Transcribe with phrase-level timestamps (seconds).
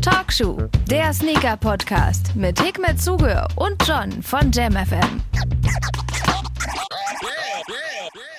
[0.00, 0.58] Talkshow,
[0.90, 5.20] der Sneaker-Podcast mit Hikmet Zuge und John von JamFM.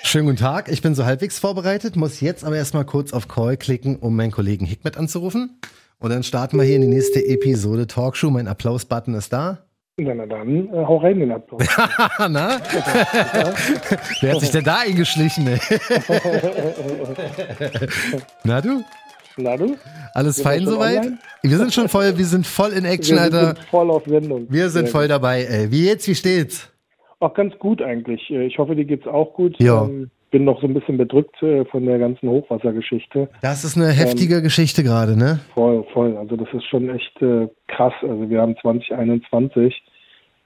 [0.03, 3.57] Schönen guten Tag, ich bin so halbwegs vorbereitet, muss jetzt aber erstmal kurz auf Call
[3.57, 5.59] klicken, um meinen Kollegen Hikmet anzurufen.
[5.99, 8.29] Und dann starten wir hier in die nächste Episode Talkshow.
[8.29, 9.59] Mein Applaus-Button ist da.
[9.99, 11.63] Na, na dann, äh, hau rein den Applaus.
[12.29, 12.61] Na?
[14.21, 15.47] Wer hat sich denn da eingeschlichen?
[15.47, 15.59] ey?
[18.43, 18.83] Na du?
[19.37, 19.75] Na du?
[20.13, 20.97] Alles wir fein soweit?
[20.97, 21.19] online?
[21.43, 23.45] Wir sind schon voll, wir sind voll in Action, Wir Alter.
[23.47, 24.47] sind voll auf Sendung.
[24.49, 25.71] Wir sind Sehr voll dabei, ey.
[25.71, 26.71] Wie jetzt, wie steht's?
[27.19, 28.29] Auch ganz gut eigentlich.
[28.29, 29.55] Äh, Ich hoffe, dir geht's auch gut.
[29.59, 29.83] Ja.
[29.85, 33.29] Ähm, bin noch so ein bisschen bedrückt äh, von der ganzen Hochwassergeschichte.
[33.41, 35.39] Das ist eine heftige Geschichte gerade, ne?
[35.53, 36.17] Voll, voll.
[36.17, 37.93] Also das ist schon echt äh, krass.
[38.01, 39.73] Also wir haben 2021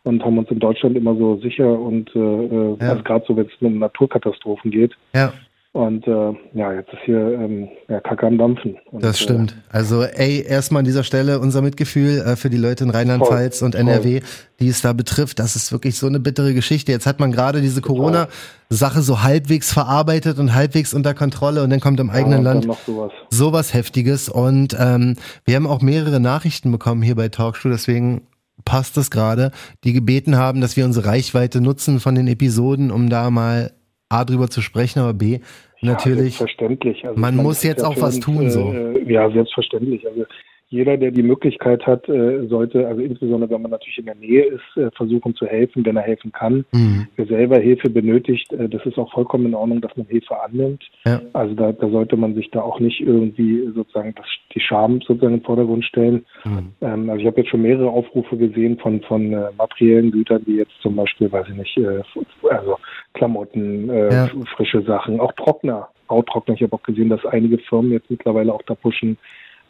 [0.03, 2.89] und haben uns in Deutschland immer so sicher und äh, äh, Ja.
[2.91, 4.93] also gerade so, wenn es um Naturkatastrophen geht.
[5.15, 5.33] Ja,
[5.73, 8.77] Und äh, ja, jetzt ist hier ähm, ja, Kacke am Dampfen.
[8.91, 9.55] Und, das stimmt.
[9.69, 13.67] Also, ey, erstmal an dieser Stelle unser Mitgefühl äh, für die Leute in Rheinland-Pfalz Voll,
[13.67, 14.19] und NRW,
[14.59, 15.39] die es da betrifft.
[15.39, 16.91] Das ist wirklich so eine bittere Geschichte.
[16.91, 21.79] Jetzt hat man gerade diese Corona-Sache so halbwegs verarbeitet und halbwegs unter Kontrolle und dann
[21.79, 23.11] kommt im Äh, eigenen ja, und Land sowas.
[23.29, 24.27] sowas Heftiges.
[24.27, 28.27] Und ähm, wir haben auch mehrere Nachrichten bekommen hier bei Talkshow, deswegen
[28.65, 29.51] passt es gerade,
[29.85, 33.71] die gebeten haben, dass wir unsere Reichweite nutzen von den Episoden, um da mal
[34.11, 35.39] A drüber zu sprechen, aber B
[35.79, 36.37] Ja, natürlich.
[36.37, 37.05] selbstverständlich.
[37.05, 38.71] Also Man muss jetzt ja auch was tun, so.
[38.71, 40.05] Äh, ja, selbstverständlich.
[40.07, 40.25] Also
[40.71, 44.45] jeder, der die Möglichkeit hat, äh, sollte, also insbesondere wenn man natürlich in der Nähe
[44.45, 46.63] ist, äh, versuchen zu helfen, wenn er helfen kann.
[46.73, 50.41] Hm, Wer selber Hilfe benötigt, äh, das ist auch vollkommen in Ordnung, dass man Hilfe
[50.41, 50.83] annimmt.
[51.05, 55.01] ja, Also da, da sollte man sich da auch nicht irgendwie sozusagen das, die Scham
[55.01, 56.25] sozusagen im Vordergrund stellen.
[56.43, 56.71] hm.
[56.81, 60.55] Ähm, also ich habe jetzt schon mehrere Aufrufe gesehen von von äh, materiellen Gütern, wie
[60.57, 62.01] jetzt zum Beispiel, weiß ich nicht, äh,
[62.49, 62.77] also
[63.13, 64.29] Klamotten, äh, Ja.
[64.55, 66.53] frische Sachen, auch Trockner, Bautrockner.
[66.55, 69.17] Ich habe auch gesehen, dass einige Firmen jetzt mittlerweile auch da pushen.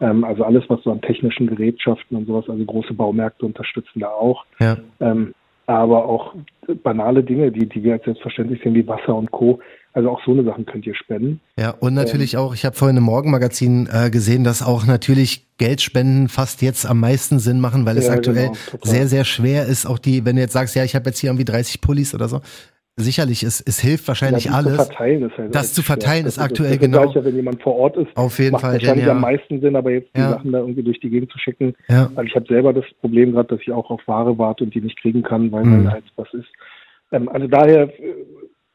[0.02, 4.09] Ähm, also alles, was so an technischen Gerätschaften und sowas, also große Baumärkte unterstützen da
[4.09, 4.45] auch.
[4.59, 4.77] ja.
[4.99, 5.33] Ähm,
[5.67, 6.35] aber auch
[6.84, 9.59] banale Dinge, die, die wir als selbstverständlich sehen, wie Wasser und Co.
[9.94, 11.41] Also auch so eine Sachen könnt ihr spenden.
[11.57, 16.29] Ja, und natürlich auch, ich habe vorhin im Morgenmagazin äh, gesehen, dass auch natürlich Geldspenden
[16.29, 19.85] fast jetzt am meisten Sinn machen, weil es Ja, aktuell genau, sehr, sehr schwer ist.
[19.85, 22.29] Auch die, wenn du jetzt sagst, ja, ich habe jetzt hier irgendwie 30 Pullis oder
[22.29, 22.40] so,
[22.97, 24.78] sicherlich, es, es hilft wahrscheinlich Ja, die alles.
[24.78, 27.62] Zu verteilen ist halt Das zu verteilen Das ist aktuell das genau- Gleiche, wenn jemand
[27.62, 30.09] vor Ort ist, Auf jeden macht Fall, denn wahrscheinlich ja, am meisten Sinn, aber jetzt
[30.16, 30.29] die Ja.
[30.31, 31.74] Sachen da irgendwie durch die Gegend zu schicken.
[31.88, 34.75] ja, Weil ich habe selber das Problem gerade, dass ich auch auf Ware warte und
[34.75, 35.85] die nicht kriegen kann, weil Mhm.
[35.85, 36.50] weil halt was ist.
[37.12, 38.13] Ähm, also daher, äh,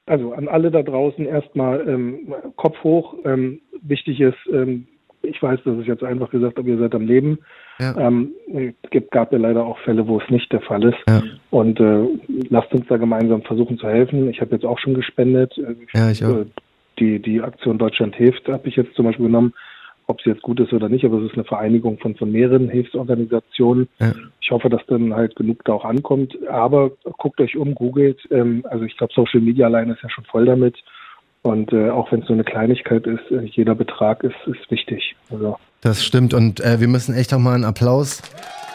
[0.07, 3.15] also an alle da draußen erstmal ähm, Kopf hoch.
[3.25, 4.87] Ähm, wichtig ist, ähm,
[5.23, 7.39] ich weiß, das ist jetzt einfach gesagt, aber ihr seid am Leben.
[7.79, 8.33] Ja, Ähm,
[8.91, 10.99] gibt, gab ja leider auch Fälle, wo es nicht der Fall ist.
[11.09, 12.07] ja, Und äh,
[12.49, 14.29] lasst uns da gemeinsam versuchen zu helfen.
[14.31, 15.57] Ich habe jetzt auch schon gespendet.
[15.59, 16.39] Äh, Ja, ich auch.
[16.39, 16.45] äh,
[16.99, 19.53] Die, die Aktion Deutschland hilft habe ich jetzt zum Beispiel genommen.
[20.09, 22.69] Ob sie jetzt gut ist oder nicht, aber es ist eine Vereinigung von, von mehreren
[22.69, 23.89] Hilfsorganisationen.
[23.99, 24.13] ja.
[24.41, 26.37] Ich hoffe, dass dann halt genug da auch ankommt.
[26.49, 28.21] Aber guckt euch um, googelt.
[28.31, 30.77] Ähm, also ich glaube, Social Media alleine ist ja schon voll damit.
[31.47, 35.15] Und äh, auch wenn es nur eine Kleinigkeit ist, äh, jeder Betrag ist, ist wichtig.
[35.31, 38.21] Also Das stimmt und äh, wir müssen echt auch mal einen Applaus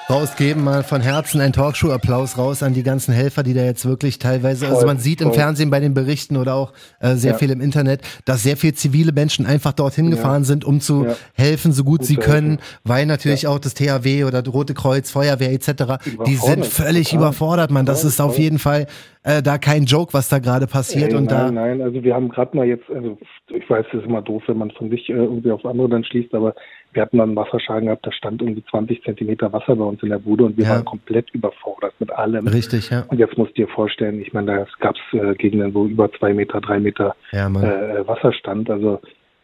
[0.09, 4.19] rausgeben, mal von Herzen einen Talkshow-Applaus raus an die ganzen Helfer, die da jetzt wirklich
[4.19, 5.31] teilweise, also man sieht im.
[5.31, 7.38] Fernsehen bei den Berichten oder auch äh, sehr Ja.
[7.38, 10.11] viel im Internet, dass sehr viel zivile Menschen einfach dorthin Ja.
[10.11, 11.16] gefahren sind, um zu Ja.
[11.34, 15.53] helfen, so gut, Gut sie können, weil natürlich auch das THW oder Rote Kreuz, Feuerwehr
[15.53, 17.85] etc., die sind völlig überfordert, man.
[17.85, 18.88] Das ist auf jeden Fall
[19.23, 22.13] äh, da kein Joke, was da gerade passiert Ey, und da nein, nein, also wir
[22.16, 23.17] haben gerade mal jetzt, also
[23.50, 26.03] ich weiß, das ist immer doof, wenn man von sich äh, irgendwie auf andere dann
[26.03, 26.56] schließt, aber
[26.94, 30.09] wir hatten dann einen Wasserschaden gehabt, da stand irgendwie 20 Zentimeter Wasser bei uns in
[30.09, 30.72] der Bude und wir Ja.
[30.72, 32.47] waren komplett überfordert mit allem.
[32.47, 33.06] richtig, ja.
[33.07, 36.12] Und jetzt musst du dir vorstellen, ich meine, da gab es äh, Gegenden, wo über
[36.13, 38.69] zwei Meter, drei Meter Ja, äh, Wasser stand.
[38.69, 39.00] Also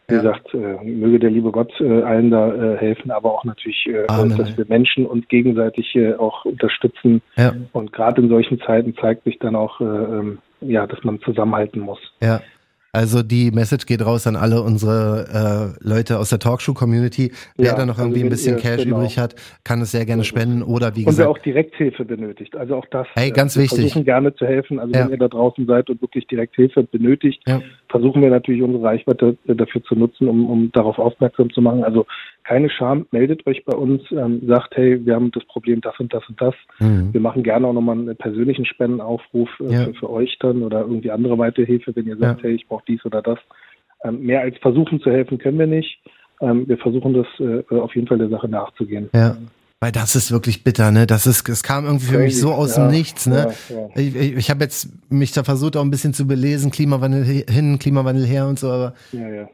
[0.08, 0.20] wie Ja.
[0.22, 4.06] gesagt, äh, möge der liebe Gott äh, allen da äh, helfen, aber auch natürlich, äh,
[4.08, 4.36] Amen.
[4.38, 7.20] dass wir Menschen uns gegenseitig äh, auch unterstützen.
[7.36, 11.20] Ja, Und gerade in solchen Zeiten zeigt sich dann auch, äh, ähm, ja, dass man
[11.20, 12.00] zusammenhalten muss.
[12.22, 12.40] ja.
[12.92, 17.32] Also die Message geht raus an alle unsere äh, Leute aus der Talkshow-Community.
[17.56, 18.96] Wer Ja, da noch also irgendwie ein wenn bisschen ihr- Cash genau.
[19.00, 22.56] übrig hat, kann es sehr gerne spenden oder wie Und wer gesagt, auch Direkthilfe benötigt.
[22.56, 23.06] Also auch das.
[23.14, 23.80] Ey, äh, ganz wir wichtig.
[23.80, 24.78] versuchen gerne zu helfen.
[24.78, 25.04] Also Ja.
[25.04, 27.60] wenn ihr da draußen seid und wirklich Direkthilfe benötigt, Ja.
[27.88, 31.84] Versuchen wir natürlich unsere Reichweite äh, dafür zu nutzen, um, um darauf aufmerksam zu machen.
[31.84, 32.06] Also
[32.44, 36.12] keine Scham, meldet euch bei uns, ähm, sagt, hey, wir haben das Problem das und
[36.12, 36.54] das und das.
[36.80, 37.12] Mhm.
[37.12, 39.84] Wir machen gerne auch nochmal einen persönlichen Spendenaufruf äh, Ja.
[39.84, 42.48] für, für euch dann oder irgendwie andere Weiterhilfe, wenn ihr sagt, Ja.
[42.48, 43.38] hey, ich brauche dies oder das.
[44.04, 45.98] Ähm, mehr als versuchen zu helfen können wir nicht.
[46.40, 49.10] Ähm, wir versuchen das äh, auf jeden Fall der Sache nachzugehen.
[49.14, 49.36] Ja.
[49.80, 51.06] Weil das ist wirklich bitter, ne?
[51.06, 53.54] Das ist, es kam irgendwie für mich so aus ja, dem Nichts, ne?
[53.68, 53.88] Ja, ja.
[53.94, 58.26] Ich, ich, habe jetzt mich da versucht auch ein bisschen zu belesen, Klimawandel hin, Klimawandel
[58.26, 58.94] her und so, aber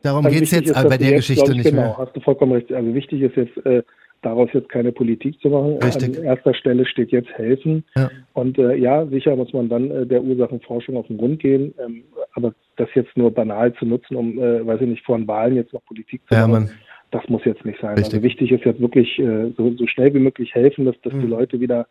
[0.03, 1.99] darum also geht's jetzt ist, bei der jetzt, Geschichte ich, nicht genau, mehr.
[1.99, 2.73] hast du vollkommen recht.
[2.73, 3.83] Also wichtig ist jetzt, äh,
[4.25, 5.79] daraus jetzt keine Politik zu machen.
[5.83, 6.19] Richtig.
[6.19, 7.85] An erster Stelle steht jetzt helfen.
[8.33, 11.75] Und äh, ja, sicher muss man dann äh, der Ursachenforschung auf den Grund gehen.
[11.85, 12.05] Ähm,
[12.35, 15.57] aber das jetzt nur banal zu nutzen, um, äh, weiß ich nicht, vor den Wahlen
[15.57, 16.71] jetzt noch Politik zu machen.
[17.15, 17.95] Das muss jetzt nicht sein.
[17.95, 18.15] Richtig.
[18.15, 21.21] Also wichtig ist jetzt wirklich äh, so, so, schnell wie möglich helfen, dass, dass mhm.
[21.21, 21.87] die Leute wieder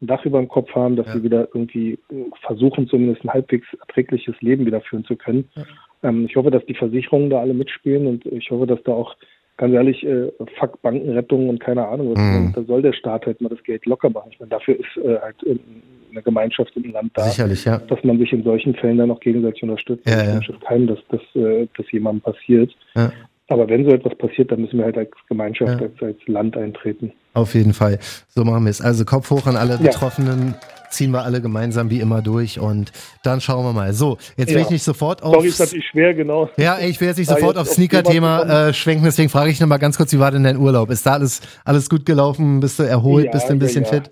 [0.00, 1.14] ein Dach über dem Kopf haben, dass ja.
[1.14, 5.48] sie wieder irgendwie äh, versuchen, zumindest ein halbwegs erträgliches Leben wieder führen zu können.
[5.56, 5.64] Ja.
[6.04, 9.16] Ähm, ich hoffe, dass die Versicherungen da alle mitspielen und ich hoffe, dass da auch
[9.56, 10.30] ganz ehrlich, äh,
[10.60, 12.52] fuck Bankenrettung und keine Ahnung, mhm.
[12.54, 14.30] da soll der Staat halt mal das Geld locker machen.
[14.30, 17.78] Ich meine, dafür ist äh, halt eine Gemeinschaft im Land da, Sicherlich, ja.
[17.78, 20.08] dass man sich in solchen Fällen dann auch gegenseitig unterstützt.
[20.08, 20.28] Ja, ja.
[20.28, 22.72] Ich wünsche keinem, dass das äh, dass jemandem passiert.
[22.94, 23.12] Ja.
[23.50, 25.86] Aber wenn so etwas passiert, dann müssen wir halt als Gemeinschaft, ja.
[25.86, 27.12] als, als, Land eintreten.
[27.32, 27.98] Auf jeden Fall.
[28.28, 28.82] So machen wir es.
[28.82, 30.48] Also Kopf hoch an alle Betroffenen.
[30.48, 30.68] Ja.
[30.90, 32.92] Ziehen wir alle gemeinsam wie immer durch und
[33.22, 33.92] dann schauen wir mal.
[33.92, 34.62] So, jetzt will ja.
[34.62, 35.34] ich nicht sofort auf.
[35.34, 36.48] Sorry, ist natürlich schwer, genau.
[36.56, 39.98] Ja, ich will jetzt nicht sofort aufs Sneaker-Thema äh, schwenken, deswegen frage ich nochmal ganz
[39.98, 40.88] kurz, wie war denn dein Urlaub?
[40.88, 42.60] Ist da alles, alles gut gelaufen?
[42.60, 43.30] Bist du erholt?
[43.32, 44.08] Bist du ein bisschen fit?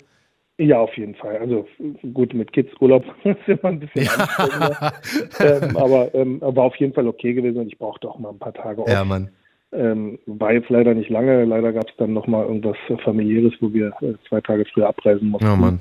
[0.59, 1.37] Ja, auf jeden Fall.
[1.37, 1.67] Also
[2.13, 4.11] gut, mit Kids Urlaub ist immer ein bisschen ja.
[4.11, 4.93] anstrengender.
[5.39, 8.39] ähm, aber, ähm, aber auf jeden Fall okay gewesen und ich brauchte auch mal ein
[8.39, 8.89] paar Tage auf.
[8.89, 9.29] Ja, Mann.
[9.71, 11.43] Ähm, war jetzt leider nicht lange.
[11.45, 15.45] Leider gab es dann nochmal irgendwas familiäres, wo wir äh, zwei Tage früher abreisen mussten.
[15.47, 15.79] Ja, Mann.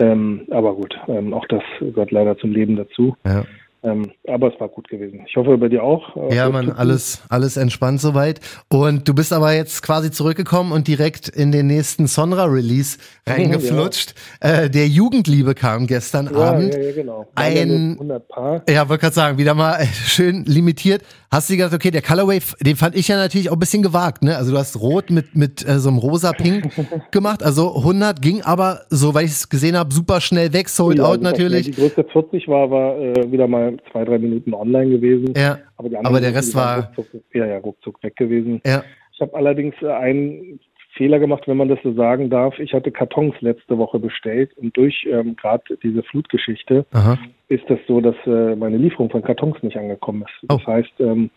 [0.00, 3.16] Ähm, aber gut, ähm, auch das gehört leider zum Leben dazu.
[3.24, 3.44] Ja.
[3.84, 5.20] Ähm, aber es war gut gewesen.
[5.28, 6.16] Ich hoffe bei dir auch.
[6.16, 8.40] Äh, ja, man, alles, alles entspannt soweit.
[8.68, 14.14] Und du bist aber jetzt quasi zurückgekommen und direkt in den nächsten Sonra-Release reingeflutscht.
[14.42, 14.62] ja.
[14.62, 16.74] äh, der Jugendliebe kam gestern ja, Abend.
[16.74, 17.26] Ja, ja, genau.
[17.36, 18.62] Ein, 100 Paar.
[18.68, 21.02] Ja, wollte gerade sagen, wieder mal schön limitiert.
[21.30, 24.24] Hast du gedacht, okay, der Colorway, den fand ich ja natürlich auch ein bisschen gewagt,
[24.24, 24.36] ne?
[24.36, 26.72] Also du hast rot mit, mit äh, so einem rosa-pink
[27.12, 27.44] gemacht.
[27.44, 31.04] Also 100 ging aber, so weil ich es gesehen habe, super schnell weg, sold ja,
[31.04, 31.66] out natürlich.
[31.66, 35.34] Die größte 40 war, war äh, wieder mal zwei, drei Minuten online gewesen.
[35.36, 36.92] Ja, aber, aber der Rest war...
[36.96, 38.60] Ruckzuck, ja, ja, ruckzuck weg gewesen.
[38.64, 38.82] Ja.
[39.12, 40.60] Ich habe allerdings äh, einen
[40.94, 42.58] Fehler gemacht, wenn man das so sagen darf.
[42.58, 47.18] Ich hatte Kartons letzte Woche bestellt und durch ähm, gerade diese Flutgeschichte Aha
[47.48, 50.50] ist das so, dass äh, meine Lieferung von Kartons nicht angekommen ist.
[50.50, 50.56] Oh.
[50.56, 51.30] Das heißt, ähm,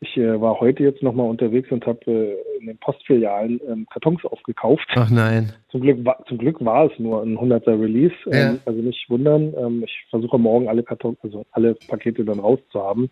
[0.00, 4.24] ich äh, war heute jetzt nochmal unterwegs und habe äh, in den Postfilialen ähm, Kartons
[4.24, 4.86] aufgekauft.
[4.94, 5.52] Ach nein.
[5.70, 8.14] Zum Glück, war, zum Glück war es nur ein 100er Release.
[8.26, 8.56] Ähm, ja.
[8.64, 9.54] Also nicht wundern.
[9.58, 13.10] Ähm, ich versuche morgen alle Kartons, also alle Pakete dann rauszuhaben.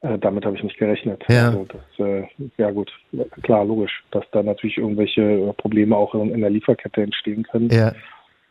[0.00, 1.22] Äh, damit habe ich nicht gerechnet.
[1.28, 1.48] Ja.
[1.48, 2.22] Also das, äh,
[2.56, 2.90] ja gut,
[3.42, 7.68] klar, logisch, dass da natürlich irgendwelche Probleme auch in, in der Lieferkette entstehen können.
[7.70, 7.92] Ja.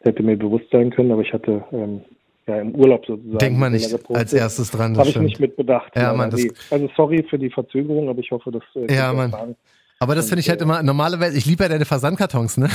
[0.01, 2.01] Hätte mir bewusst sein können, aber ich hatte ähm,
[2.47, 3.37] ja, im Urlaub sozusagen.
[3.37, 4.97] Denkt man nicht als erstes dran.
[4.97, 5.93] Habe ich nicht mit bedacht.
[5.95, 6.51] Ja, man, nee.
[6.71, 8.63] Also sorry für die Verzögerung, aber ich hoffe, dass.
[8.75, 9.55] Äh, ja, man.
[9.99, 12.69] Aber das finde ich halt äh, immer, normalerweise, ich liebe ja deine Versandkartons, ne?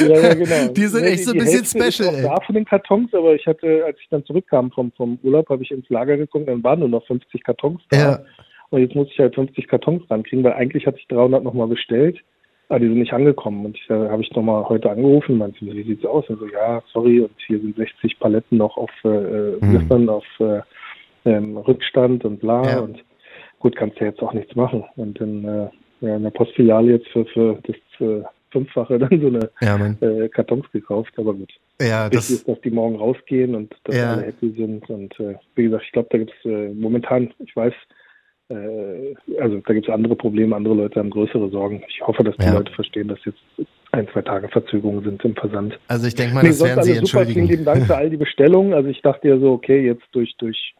[0.00, 0.72] Ja, ja, genau.
[0.72, 2.14] Die sind nee, echt so ein bisschen Hälfte special.
[2.14, 5.50] Ich da von den Kartons, aber ich hatte, als ich dann zurückkam vom, vom Urlaub,
[5.50, 7.96] habe ich ins Lager geguckt, dann waren nur noch 50 Kartons da.
[7.98, 8.18] Ja.
[8.70, 12.18] Und jetzt muss ich halt 50 Kartons rankriegen, weil eigentlich hatte ich 300 nochmal bestellt.
[12.68, 13.64] Ah, die sind nicht angekommen.
[13.64, 16.28] Und ich, äh, habe ich nochmal heute angerufen meinte, wie sieht's aus?
[16.28, 20.08] Und so, ja, sorry, und hier sind 60 Paletten noch auf äh, mhm.
[20.08, 20.60] auf äh,
[21.24, 22.68] ähm, Rückstand und bla.
[22.68, 22.80] Ja.
[22.80, 23.04] Und
[23.60, 24.84] gut, kannst du ja jetzt auch nichts machen.
[24.96, 25.68] Und in, äh,
[26.00, 30.28] ja, in der Postfiliale jetzt für, für das äh, Fünffache dann so eine ja, äh,
[30.28, 31.52] Kartons gekauft, aber gut.
[31.80, 34.14] Ja, Wichtig das ist, dass die morgen rausgehen und dass ja.
[34.14, 34.88] alle happy sind.
[34.90, 38.05] Und äh, wie gesagt, ich glaube, da gibt's äh, momentan, ich weiß, äh,
[38.48, 41.82] also da gibt es andere Probleme, andere Leute haben größere Sorgen.
[41.88, 42.54] Ich hoffe, dass die ja.
[42.54, 43.38] Leute verstehen, dass jetzt
[43.92, 45.78] ein, zwei Tage Verzögerungen sind im Versand.
[45.88, 47.40] Also ich denke mal, nee, das werden Sie super, entschuldigen.
[47.40, 48.72] Vielen lieben Dank für all die Bestellungen.
[48.72, 50.74] Also ich dachte ja so, okay, jetzt durch durch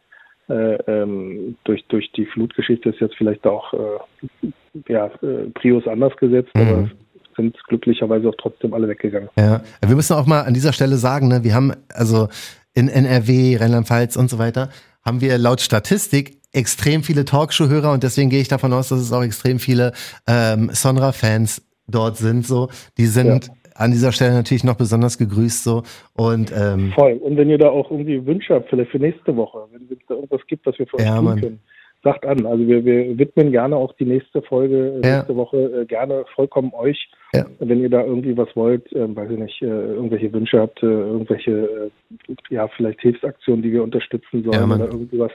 [0.49, 4.47] äh, ähm, durch durch die Flutgeschichte ist jetzt vielleicht auch äh,
[4.87, 6.61] ja äh, Prius anders gesetzt, mhm.
[6.61, 6.89] aber
[7.35, 9.29] sind glücklicherweise auch trotzdem alle weggegangen.
[9.37, 12.29] Ja, wir müssen auch mal an dieser Stelle sagen, ne, wir haben also
[12.73, 14.69] in NRW, Rheinland-Pfalz und so weiter,
[15.05, 19.13] haben wir laut Statistik extrem viele Talkshow-Hörer und deswegen gehe ich davon aus, dass es
[19.13, 19.93] auch extrem viele
[20.27, 22.45] ähm, Sonra-Fans dort sind.
[22.45, 23.53] So, die sind ja.
[23.75, 25.83] an dieser Stelle natürlich noch besonders gegrüßt so
[26.15, 27.13] und ähm, voll.
[27.13, 30.15] Und wenn ihr da auch irgendwie Wünsche habt, vielleicht für nächste Woche, wenn es da
[30.15, 31.41] irgendwas gibt, was wir für euch ja, tun Mann.
[31.41, 31.59] können,
[32.03, 32.45] sagt an.
[32.45, 35.17] Also wir, wir widmen gerne auch die nächste Folge, äh, ja.
[35.17, 37.09] nächste Woche äh, gerne vollkommen euch.
[37.33, 37.45] Ja.
[37.59, 40.87] Wenn ihr da irgendwie was wollt, äh, weiß ich nicht, äh, irgendwelche Wünsche habt, äh,
[40.87, 45.31] irgendwelche, äh, ja, vielleicht Hilfsaktionen, die wir unterstützen sollen oder irgendwas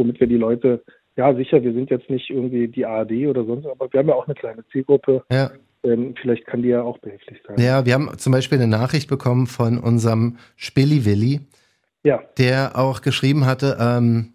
[0.00, 0.82] womit wir die Leute,
[1.16, 4.14] ja sicher, wir sind jetzt nicht irgendwie die ARD oder sonst, aber wir haben ja
[4.14, 5.22] auch eine kleine Zielgruppe.
[5.30, 5.50] Ja.
[5.82, 7.58] Ähm, vielleicht kann die ja auch behilflich sein.
[7.58, 11.40] Ja, wir haben zum Beispiel eine Nachricht bekommen von unserem Spilli Willi,
[12.02, 12.20] ja.
[12.38, 14.32] der auch geschrieben hatte, ähm,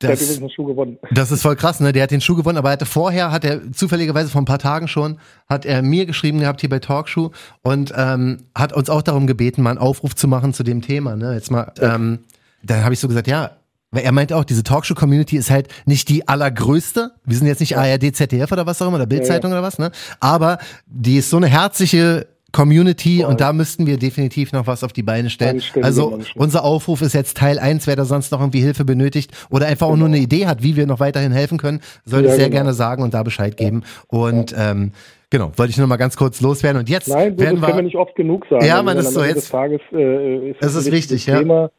[0.00, 0.98] der hat Das, übrigens einen Schuh gewonnen.
[1.10, 1.92] das ist voll krass, ne?
[1.92, 4.60] Der hat den Schuh gewonnen, aber er hatte vorher, hat er zufälligerweise vor ein paar
[4.60, 5.18] Tagen schon,
[5.48, 9.62] hat er mir geschrieben gehabt hier bei Talkshow und ähm, hat uns auch darum gebeten,
[9.62, 11.34] mal einen Aufruf zu machen zu dem Thema, ne?
[11.34, 12.20] Jetzt mal, ähm,
[12.62, 13.57] dann habe ich so gesagt, ja,
[13.90, 17.10] weil er meinte auch, diese Talkshow-Community ist halt nicht die allergrößte.
[17.24, 19.90] Wir sind jetzt nicht ARD, ZDF oder was auch immer, oder Bildzeitung oder was, ne?
[20.20, 24.94] Aber die ist so eine herzliche Community und da müssten wir definitiv noch was auf
[24.94, 25.62] die Beine stellen.
[25.82, 29.66] Also unser Aufruf ist jetzt Teil eins, wer da sonst noch irgendwie Hilfe benötigt oder
[29.66, 32.36] einfach auch nur eine Idee hat, wie wir noch weiterhin helfen können, soll das Ja,
[32.38, 32.56] sehr genau.
[32.62, 33.82] gerne sagen und da Bescheid geben.
[34.06, 34.92] Und ähm,
[35.28, 36.78] genau, wollte ich nur mal ganz kurz loswerden.
[36.80, 37.82] Und jetzt Nein, das werden können wir wir.
[37.82, 38.64] nicht oft genug sagen.
[38.64, 41.38] Ja, Also, man, das ist so jetzt- Des Tages, äh, ist Es ist wichtig, ja.
[41.40, 41.70] Thema.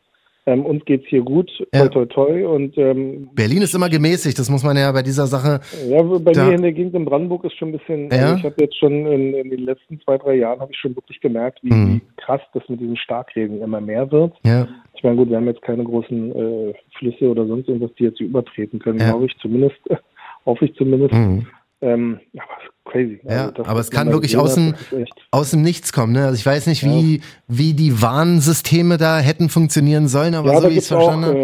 [0.46, 1.88] Ähm, uns geht's hier gut, Ja.
[1.88, 2.46] toi toi toi.
[2.48, 5.60] Und ähm, Berlin ist immer gemäßigt, das muss man ja bei dieser Sache.
[5.88, 8.18] ja, bei Da- mir in der Gegend in Brandenburg ist schon ein bisschen, Ja?
[8.32, 10.96] also ich habe jetzt schon in, in den letzten zwei, drei Jahren habe ich schon
[10.96, 12.02] wirklich gemerkt, wie, Mhm.
[12.18, 14.34] krass das mit diesen Starkregen immer mehr wird.
[14.44, 18.04] Ja, Ich meine, gut, wir haben jetzt keine großen äh, Flüsse oder sonst irgendwas, die
[18.06, 19.10] jetzt übertreten können, Ja.
[19.12, 19.78] glaube ich zumindest,
[20.46, 21.14] hoffe ich zumindest.
[21.14, 21.46] mhm.
[21.82, 23.20] Ähm, aber es ist crazy.
[23.24, 24.40] Ja, das, aber es kann wirklich ist
[24.94, 26.14] echt- aus dem Nichts kommen.
[26.14, 26.26] Ne?
[26.26, 30.68] Also ich weiß nicht, wie, wie die Warnsysteme da hätten funktionieren sollen, aber Ja, so
[30.70, 31.38] wie ich es verstanden habe.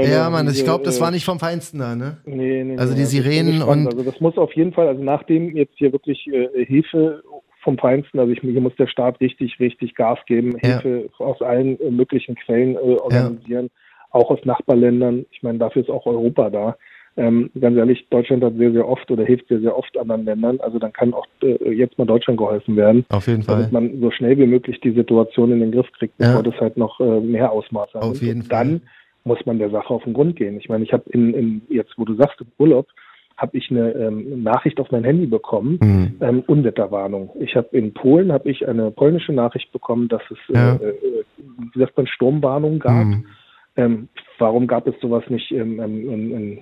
[0.00, 0.10] äh.
[0.10, 2.18] Ja, Mann, ich diese, glaube, das äh, war nicht vom Feinsten da, ne?
[2.24, 5.74] Nee, nee, Also die Sirenen und- Also das muss auf jeden Fall, also nachdem jetzt
[5.76, 7.22] hier wirklich äh, Hilfe
[7.62, 10.80] vom Feinsten, also ich, hier muss der Staat richtig, richtig Gas geben, Ja.
[10.80, 13.70] Hilfe aus allen äh, möglichen Quellen äh, organisieren,
[14.10, 15.24] auch aus Nachbarländern.
[15.30, 16.76] Ich meine, dafür ist auch Europa da.
[17.16, 20.60] Ähm, ganz ehrlich, Deutschland hat sehr, sehr oft oder hilft sehr, sehr oft anderen Ländern.
[20.60, 23.56] Also dann kann auch äh, jetzt mal Deutschland geholfen werden, Auf jeden Fall.
[23.70, 26.28] damit man so schnell wie möglich die Situation in den Griff kriegt, Ja.
[26.28, 28.02] bevor das halt noch äh, mehr Ausmaß hat.
[28.02, 28.80] Auf jeden Und dann Fall.
[29.24, 30.56] muss man der Sache auf den Grund gehen.
[30.58, 32.86] Ich meine, ich habe in, in jetzt, wo du sagst, im Urlaub,
[33.36, 36.14] habe ich eine ähm, Nachricht auf mein Handy bekommen, Mhm.
[36.20, 37.30] ähm, Unwetterwarnung.
[37.40, 40.74] Ich habe in Polen habe ich eine polnische Nachricht bekommen, dass es, Ja.
[40.76, 41.24] äh, äh,
[41.74, 43.04] wie sagt man, Sturmwarnung gab.
[43.06, 43.24] Mhm.
[43.74, 46.58] Ähm, warum gab es sowas nicht ähm, ähm,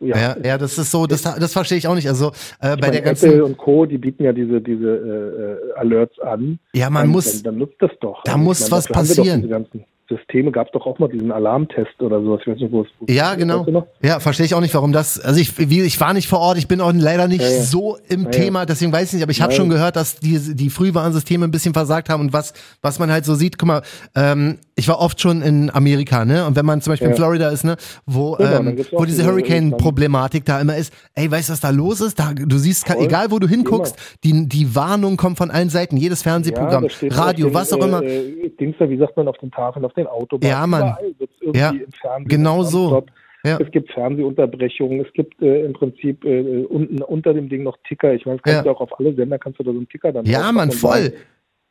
[0.00, 2.08] ja, Ja, ja, das ist so, das, das verstehe ich auch nicht.
[2.08, 2.28] Also
[2.60, 6.18] äh, bei meine, der Apple ganzen, und Co., die bieten ja diese, diese äh, Alerts
[6.18, 6.58] an.
[6.74, 8.22] ja, man dann, muss, Dann, dann nutzt das doch.
[8.24, 9.66] da Also muss was wir doch passieren.
[10.08, 12.40] Systeme gab es doch auch mal diesen Alarmtest oder sowas.
[12.42, 13.66] Ich weiß nicht, wo es Ja, genau.
[14.02, 15.18] Ja, verstehe ich auch nicht, warum das.
[15.18, 17.62] Also ich, wie, ich war nicht vor Ort, ich bin auch leider nicht Ja, ja.
[17.62, 18.30] so im Ja.
[18.30, 21.50] Thema, deswegen weiß ich nicht, aber ich habe schon gehört, dass die, die Frühwarnsysteme ein
[21.50, 23.82] bisschen versagt haben und was, was man halt so sieht, guck mal,
[24.14, 26.46] ähm, ich war oft schon in Amerika, ne?
[26.46, 27.16] Und wenn man zum Beispiel in Ja.
[27.16, 27.76] Florida ist, ne,
[28.06, 32.00] wo, Genau, ähm, wo diese Hurricane-Problematik da immer ist, ey, weißt du, was da los
[32.00, 32.18] ist?
[32.18, 33.04] Da, du siehst, Voll.
[33.04, 37.46] egal wo du hinguckst, die, die Warnung kommt von allen Seiten, jedes Fernsehprogramm, steht Radio,
[37.48, 38.02] den, was auch immer.
[38.02, 40.50] Äh, Dings da, wie sagt man, auf den Tafeln, auf den Autobahnen.
[40.50, 40.94] Ja, Mann.
[41.54, 41.72] Ja,
[42.24, 43.04] genau so.
[43.44, 43.58] Ja.
[43.60, 48.14] Es gibt Fernsehunterbrechungen, es gibt äh, im Prinzip äh, unten unter dem Ding noch Ticker.
[48.14, 48.62] Ich meine, das kannst Ja.
[48.62, 51.12] du auch auf alle Sender, kannst du da so einen Ticker dann Ja, Mann, voll.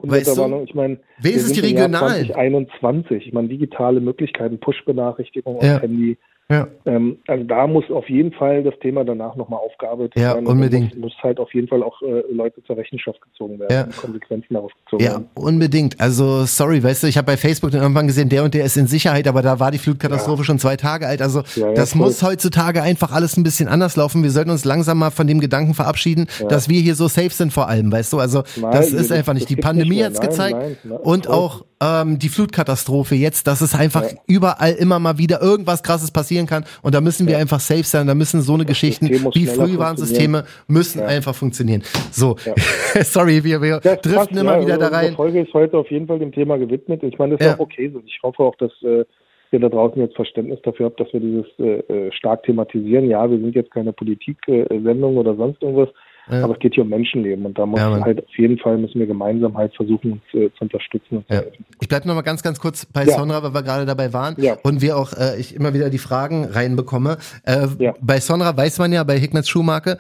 [0.04, 0.64] Weißt du?
[0.66, 2.26] Ich meine, Wenigstens wir die sind im Jahr regionalen.
[2.28, 3.28] 2021.
[3.28, 5.80] Ich meine, digitale Möglichkeiten, Push-Benachrichtigung auf Ja.
[5.80, 6.18] Handy.
[6.52, 6.68] Ja.
[6.86, 10.46] Ähm, also da muss auf jeden Fall das Thema danach nochmal aufgearbeitet Ja, werden.
[10.46, 10.94] Da unbedingt.
[10.96, 13.84] Muss, muss halt auf jeden Fall auch äh, Leute zur Rechenschaft gezogen werden Ja.
[13.86, 15.30] und Konsequenzen daraus gezogen Ja, werden.
[15.36, 16.00] unbedingt.
[16.00, 18.76] Also, sorry, weißt du, ich habe bei Facebook dann irgendwann gesehen, der und der ist
[18.78, 21.22] in Sicherheit, aber da war die Flutkatastrophe schon zwei Tage alt.
[21.22, 22.02] Also, Ja, ja, das voll.
[22.02, 24.24] muss heutzutage einfach alles ein bisschen anders laufen.
[24.24, 27.54] Wir sollten uns langsam mal von dem Gedanken verabschieden, dass wir hier so safe sind
[27.54, 28.20] vor allem, weißt du?
[28.20, 29.50] Also, Nein, das ist einfach nicht.
[29.50, 31.36] Die Pandemie hat's Nein, gezeigt nein, nein, und voll.
[31.36, 34.18] auch ähm, die Flutkatastrophe jetzt, dass es einfach Ja.
[34.28, 38.08] überall immer mal wieder irgendwas Krasses passieren kann und da müssen wir einfach safe sein.
[38.08, 41.08] Da müssen so eine Geschichten System muss wie Frühwarnsysteme müssen Ja.
[41.08, 41.82] einfach funktionieren.
[42.12, 42.54] So, Ja.
[43.04, 45.16] sorry, wir, wir Das driften passt, immer ja, wieder da rein.
[45.16, 47.02] Folge ist heute auf jeden Fall dem Thema gewidmet.
[47.04, 47.56] Ich meine, das ist Ja.
[47.56, 48.02] auch okay so.
[48.06, 49.04] Ich hoffe auch, dass äh,
[49.52, 53.10] ihr da draußen jetzt Verständnis dafür habt, dass wir dieses äh, äh, stark thematisieren.
[53.10, 55.90] Ja, wir sind jetzt keine Politik-Sendung oder sonst irgendwas,
[56.30, 56.44] Ja.
[56.44, 59.00] aber es geht hier um Menschenleben und da muss Ja, halt auf jeden Fall müssen
[59.00, 61.42] wir gemeinsam halt versuchen, uns äh, zu unterstützen Ja.
[61.80, 63.06] Ich bleibe noch mal ganz, ganz kurz bei.
[63.06, 66.46] Sonra, weil wir gerade dabei waren und wir auch äh, ich immer wieder die Fragen
[66.46, 67.18] reinbekomme.
[67.44, 67.68] Äh.
[68.02, 69.98] Bei Sonra weiß man ja, bei Hickmans Schuhmarke,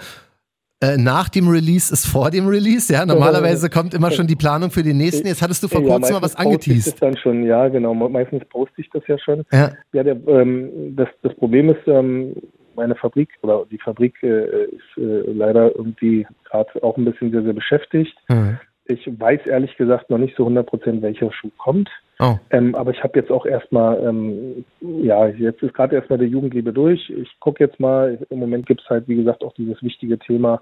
[0.83, 3.05] äh, nach dem Release ist vor dem Release, ja.
[3.05, 5.27] Normalerweise kommt immer schon die Planung für den nächsten.
[5.27, 6.93] Jetzt hattest du vor Ja, kurzem mal was poste ich angeteased.
[6.93, 7.93] Das dann schon, ja, genau.
[7.93, 9.43] Meistens poste ich das ja schon.
[9.51, 12.33] Ja, Ja, der, ähm, das, das Problem ist, ähm,
[12.75, 17.43] meine Fabrik oder die Fabrik äh, ist äh, leider irgendwie gerade auch ein bisschen sehr,
[17.43, 18.17] sehr beschäftigt.
[18.27, 18.57] Hm.
[18.85, 21.89] Ich weiß ehrlich gesagt noch nicht so 100 Prozent, welcher Schuh kommt.
[22.19, 22.37] Oh.
[22.51, 26.73] Ähm, aber ich habe jetzt auch erstmal, ähm, ja, jetzt ist gerade erstmal der Jugendliebe
[26.73, 27.09] durch.
[27.09, 30.61] Ich gucke jetzt mal, im Moment gibt es halt, wie gesagt, auch dieses wichtige Thema.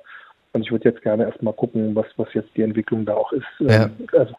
[0.53, 3.45] Und ich würde jetzt gerne erstmal gucken, was, was jetzt die Entwicklung da auch ist.
[3.59, 3.85] Ja.
[3.85, 4.33] Ähm, also,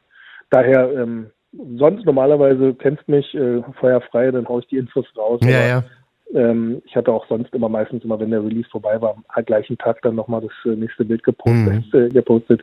[0.50, 1.30] daher, ähm,
[1.76, 5.40] sonst normalerweise kennst mich, äh, feuerfrei, dann haue ich die Infos raus.
[5.42, 5.84] Ja, ja.
[6.34, 9.78] Ähm, ich hatte auch sonst immer meistens immer, wenn der Release vorbei war, am gleichen
[9.78, 11.92] Tag dann nochmal das äh, nächste Bild gepostet.
[11.92, 11.98] Mhm.
[11.98, 12.62] Äh, gepostet.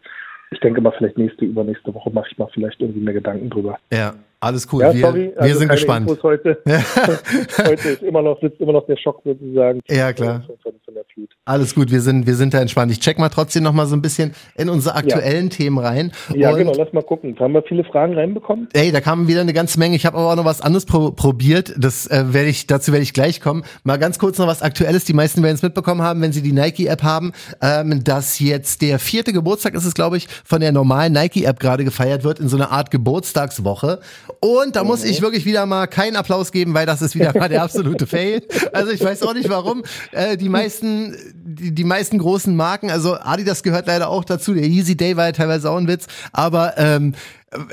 [0.51, 3.77] Ich denke mal, vielleicht nächste, übernächste Woche mache ich mal vielleicht irgendwie mehr Gedanken drüber.
[3.91, 4.13] Ja.
[4.39, 4.84] Alles cool.
[4.84, 6.08] Ja, wir, sorry, wir also sind gespannt.
[6.08, 6.62] Infos heute.
[7.58, 9.79] heute ist immer noch, sitzt immer noch der Schock sozusagen.
[9.89, 10.44] Ja, klar.
[10.46, 11.29] Von, von, von der Flut.
[11.46, 12.91] Alles gut, wir sind, wir sind da entspannt.
[12.91, 16.12] Ich check mal trotzdem noch mal so ein bisschen in unsere aktuellen Themen rein.
[16.36, 17.36] Ja, Und genau, lass mal gucken.
[17.39, 18.67] Haben wir viele Fragen reinbekommen?
[18.74, 19.96] Ey, da kamen wieder eine ganze Menge.
[19.96, 21.74] Ich habe aber auch noch was anderes pro probiert.
[21.75, 23.63] Das äh, werde ich, dazu werde ich gleich kommen.
[23.84, 25.06] Mal ganz kurz noch was Aktuelles.
[25.06, 27.32] Die meisten werden es mitbekommen haben, wenn sie die Nike-App haben,
[27.63, 31.84] ähm, dass jetzt der vierte Geburtstag ist es, glaube ich, von der normalen Nike-App gerade
[31.84, 34.00] gefeiert wird in so einer Art Geburtstagswoche.
[34.39, 37.50] Und da muss ich wirklich wieder mal keinen Applaus geben, weil das ist wieder mal
[37.50, 38.43] der absolute Fail.
[38.74, 39.84] Also ich weiß auch nicht warum.
[40.12, 44.53] Äh, die meisten, die, die meisten großen Marken, also Adidas gehört leider auch dazu.
[44.53, 47.13] Der Easy Day war ja teilweise auch ein Witz, aber ähm,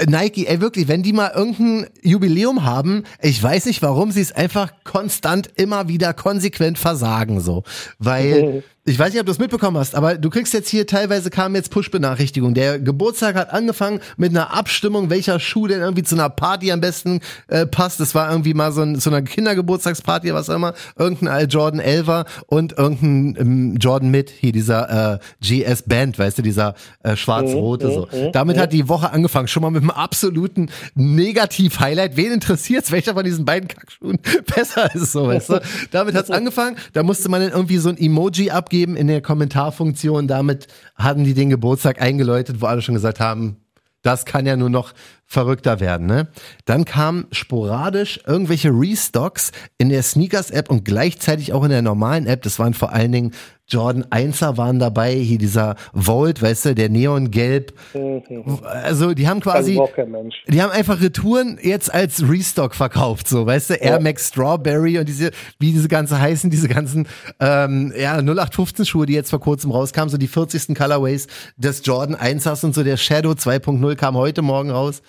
[0.07, 4.31] Nike, ey wirklich, wenn die mal irgendein Jubiläum haben, ich weiß nicht, warum sie es
[4.31, 7.65] einfach konstant immer wieder konsequent versagen so,
[7.99, 11.31] weil ich weiß nicht, ob du es mitbekommen hast, aber du kriegst jetzt hier teilweise
[11.31, 12.55] kamen jetzt Push-Benachrichtigungen.
[12.55, 16.83] Der Geburtstag hat angefangen mit einer Abstimmung, welcher Schuh denn irgendwie zu einer Party am
[16.83, 17.99] besten äh, passt.
[17.99, 20.75] Das war irgendwie mal so ein, so einer Kindergeburtstagsparty, was auch immer.
[20.99, 26.37] Irgendein Al Jordan 11er und irgendein ähm, Jordan mit hier dieser äh, GS Band, weißt
[26.37, 28.09] du, dieser äh, schwarz-rote so.
[28.33, 32.19] Damit hat die Woche angefangen, schon mal mit einem absoluten Negativ-Highlight.
[32.19, 34.19] Wen interessiert's, welcher von diesen beiden Kackschuhen
[34.55, 35.63] besser ist, so, weißt du?
[35.91, 36.77] Damit hat's angefangen.
[36.93, 40.27] Da musste man dann irgendwie so ein Emoji abgeben in der Kommentarfunktion.
[40.27, 40.67] Damit
[40.97, 43.57] hatten die den Geburtstag eingeläutet, wo alle schon gesagt haben,
[44.03, 44.93] das kann ja nur noch
[45.27, 46.29] verrückter werden, ne?
[46.65, 52.43] Dann kamen sporadisch irgendwelche Restocks in der Sneakers-App und gleichzeitig auch in der normalen App.
[52.43, 53.33] Das waren vor allen Dingen
[53.67, 57.73] Jordan 1er waren dabei, hier dieser Volt, weißt du, der Neongelb.
[58.63, 59.81] Also die haben quasi,
[60.49, 65.09] die haben einfach Retouren jetzt als Restock verkauft, so, weißt du, Air Max Strawberry und
[65.09, 67.09] diese, wie diese ganze heißen, diese ganzen,
[67.41, 70.75] ähm, ja, 0815 Schuhe, die jetzt vor kurzem rauskamen, so die 40.
[70.77, 71.27] Colorways
[71.57, 75.01] des Jordan 1ers und so der Shadow 2.0 kam heute Morgen raus.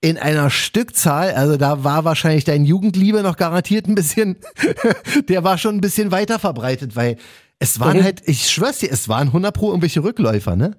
[0.00, 4.36] In einer Stückzahl, also da war wahrscheinlich dein Jugendliebe noch garantiert ein bisschen,
[5.28, 7.16] der war schon ein bisschen weiter verbreitet, weil
[7.58, 8.04] es waren Mhm.
[8.04, 10.76] halt, ich schwör's dir, es waren 100 pro irgendwelche Rückläufer, ne?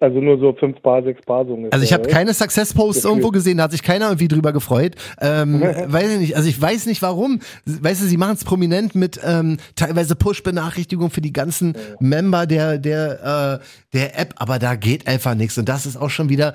[0.00, 1.72] Also nur so fünf Paar, sechs Paar so ungefähr.
[1.72, 2.08] Also ich habe ne?
[2.08, 3.10] keine Success-Posts Gefühl.
[3.10, 4.94] irgendwo gesehen, da hat sich keiner irgendwie drüber gefreut.
[5.20, 7.40] Ähm, weiß ich nicht, also ich weiß nicht warum.
[7.66, 12.78] Weißt du, sie machen es prominent mit ähm, teilweise Push-Benachrichtigungen für die ganzen Member der,
[12.78, 15.58] der, äh, der App, aber da geht einfach nichts.
[15.58, 16.54] Und das ist auch schon wieder,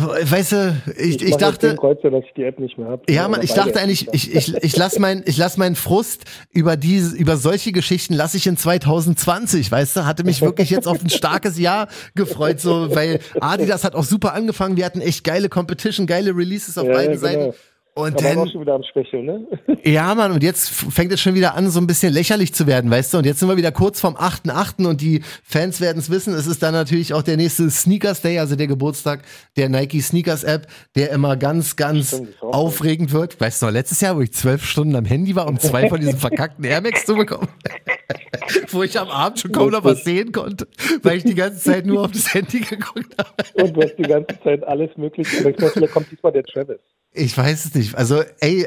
[0.00, 1.68] weißt du, ich, ich, jetzt dachte.
[1.68, 3.02] den Kreuzer, dass ich die App nicht mehr habe.
[3.08, 6.76] Ja, Mann, ich dachte eigentlich, ich, ich, ich lass mein, ich lass meinen Frust über
[6.76, 11.00] diese, über solche Geschichten lasse ich in 2020, weißt du, hatte mich wirklich jetzt auf
[11.00, 15.48] ein starkes Jahr gefreut, so, weil Adidas hat auch super angefangen, wir hatten echt geile
[15.48, 17.54] Competition, geile Releases auf Ja, beiden ja, Seiten.
[17.96, 19.46] Und dann, auch schon wieder am Schwächeln, ne?
[19.84, 22.90] ja, Mann, und jetzt fängt es schon wieder an, so ein bisschen lächerlich zu werden,
[22.90, 23.18] weißt du?
[23.18, 24.84] Und jetzt sind wir wieder kurz vorm 8.8.
[24.84, 26.34] und die Fans werden es wissen.
[26.34, 29.22] Es ist dann natürlich auch der nächste Sneakers Day, also der Geburtstag
[29.56, 33.40] der Nike Sneakers App, der immer ganz, ganz Stimmt, aufregend wird.
[33.40, 36.18] Weißt du letztes Jahr, wo ich zwölf Stunden am Handy war, um zwei von diesen
[36.18, 37.46] verkackten Air Max zu bekommen,
[38.70, 40.66] wo ich am Abend schon kaum noch was sehen konnte,
[41.04, 43.62] weil ich die ganze Zeit nur auf das Handy geguckt habe.
[43.62, 45.38] Und du hast die ganze Zeit alles mögliche.
[45.38, 46.80] Aber ich glaube, vielleicht kommt diesmal der Travis.
[47.14, 47.94] Ich weiß es nicht.
[47.94, 48.66] Also, ey,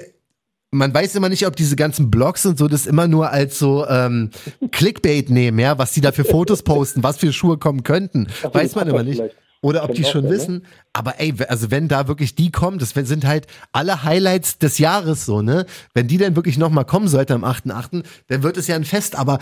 [0.71, 3.87] man weiß immer nicht, ob diese ganzen Blogs und so das immer nur als so
[3.87, 4.31] ähm,
[4.71, 8.27] Clickbait nehmen, ja, was die da für Fotos posten, was für Schuhe kommen könnten.
[8.51, 9.21] Weiß man immer nicht.
[9.61, 10.31] Oder ob die schon ne?
[10.31, 10.65] wissen.
[10.97, 15.27] Aber ey, also wenn da wirklich die kommen, das sind halt alle Highlights des Jahres
[15.27, 15.67] so, ne?
[15.93, 19.15] Wenn die dann wirklich nochmal kommen sollten am 8.8., dann wird es ja ein Fest.
[19.15, 19.37] Aber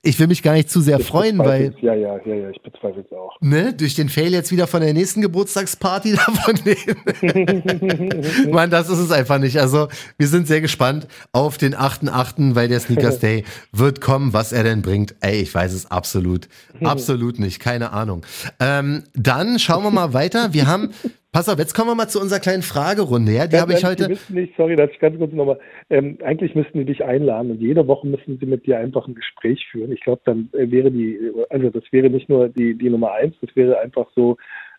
[0.00, 1.74] ich will mich gar nicht zu sehr freuen, weil.
[1.82, 3.36] Ja, ja, ja, ja, ich bezweifle es auch.
[3.42, 8.50] ne, durch den Fail jetzt wieder von der nächsten Geburtstagsparty davon nehmen.
[8.50, 9.60] Mann, das ist es einfach nicht.
[9.60, 14.52] Also, wir sind sehr gespannt auf den 8.8., weil der Sneakers Day wird kommen, was
[14.52, 15.16] er denn bringt.
[15.20, 16.48] Ey, ich weiß es absolut.
[16.82, 17.60] Absolut nicht.
[17.60, 18.24] Keine Ahnung.
[18.58, 20.54] Ähm, dann schauen wir mal weiter.
[20.54, 20.93] Wir haben,
[21.32, 23.32] pass auf, jetzt kommen wir mal zu unserer kleinen Fragerunde.
[23.32, 24.08] Ja, die habe ich heute.
[24.28, 25.58] Nicht, sorry, dass ich ganz kurz nochmal,
[25.90, 29.14] ähm, eigentlich müssten die dich einladen und jede Woche müssen sie mit dir einfach ein
[29.14, 29.92] Gespräch führen.
[29.92, 31.18] Ich glaube, dann äh, wäre die,
[31.50, 34.36] also das wäre nicht nur die, die Nummer eins, das wäre einfach so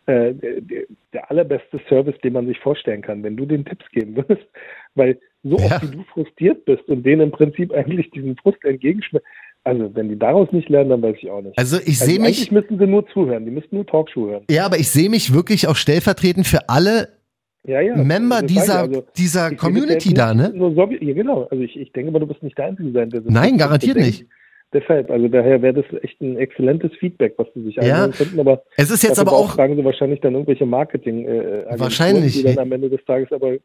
[0.07, 4.15] äh, der, der allerbeste Service, den man sich vorstellen kann, wenn du den Tipps geben
[4.15, 4.45] würdest.
[4.93, 5.65] Weil so Ja.
[5.65, 9.25] oft wie du frustriert bist und denen im Prinzip eigentlich diesen Frust entgegenschmeißt,
[9.65, 11.57] also wenn die daraus nicht lernen, dann weiß ich auch nicht.
[11.57, 12.27] Also, ich Also sehe mich.
[12.37, 14.43] eigentlich müssten sie nur zuhören, die müssten nur Talkshow hören.
[14.49, 17.09] Ja, aber ich sehe mich wirklich auch stellvertretend für alle
[17.65, 17.95] Ja, ja.
[17.95, 20.53] Member dieser, also, dieser Community da, ne?
[20.55, 21.47] Sowjet, ja, genau.
[21.49, 23.59] Also ich, ich denke mal, du wirst nicht der Einzige sein, der so Nein, denkt.
[23.59, 24.25] garantiert nicht.
[24.75, 28.07] Deshalb, also daher wäre das echt ein exzellentes Feedback, was sie sich ja.
[28.09, 32.33] könnten, aber es ist jetzt aber auch fragen sie wahrscheinlich dann irgendwelche Marketing äh, wahrscheinlich.
[32.33, 33.59] die dann am Ende des Tages aber äh,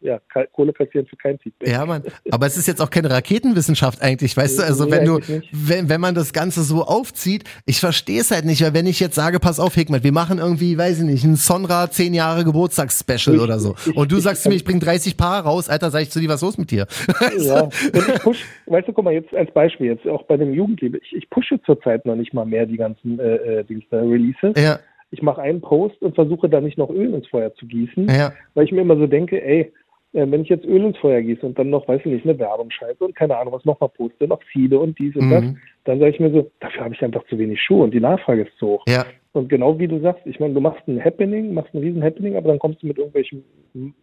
[0.00, 0.20] ja,
[0.52, 1.68] Kohle kassieren für kein Feedback.
[1.68, 5.04] Ja, Mann, aber es ist jetzt auch keine Raketenwissenschaft eigentlich, weißt du, also Nee, wenn
[5.04, 5.20] du
[5.52, 9.00] wenn, wenn man das ganze so aufzieht, ich verstehe es halt nicht, weil wenn ich
[9.00, 12.44] jetzt sage, pass auf, Hickmet, wir machen irgendwie, weiß ich nicht, ein Sonra 10 Jahre
[12.44, 13.74] Geburtstagsspecial oder so.
[13.86, 16.10] ich- und du ich- sagst zu mir, ich bring 30 Paar raus, Alter, sag ich
[16.10, 16.86] zu dir, was ist los mit dir?
[17.38, 20.53] Ja, und ich push, weißt du, guck mal, jetzt als Beispiel, jetzt auch bei dem
[20.54, 24.00] Jugendliebe, ich, ich pushe zurzeit noch nicht mal mehr die ganzen äh, äh, Dings da,
[24.00, 24.54] Releases.
[24.56, 24.78] ja,
[25.10, 28.32] Ich mache einen Post und versuche da nicht noch Öl ins Feuer zu gießen, ja,
[28.54, 29.72] weil ich mir immer so denke, ey,
[30.12, 32.38] äh, wenn ich jetzt Öl ins Feuer gieße und dann noch, weiß ich nicht, eine
[32.38, 35.56] Werbung schreibe und keine Ahnung, was nochmal poste, noch Ziele und dies und das, Mhm.
[35.84, 38.42] dann sage ich mir so, dafür habe ich einfach zu wenig Schuhe und die Nachfrage
[38.42, 38.84] ist zu hoch.
[38.88, 39.04] ja.
[39.32, 42.36] Und genau wie du sagst, ich meine, du machst ein Happening, machst ein riesen Happening,
[42.36, 43.42] aber dann kommst du mit irgendwelchen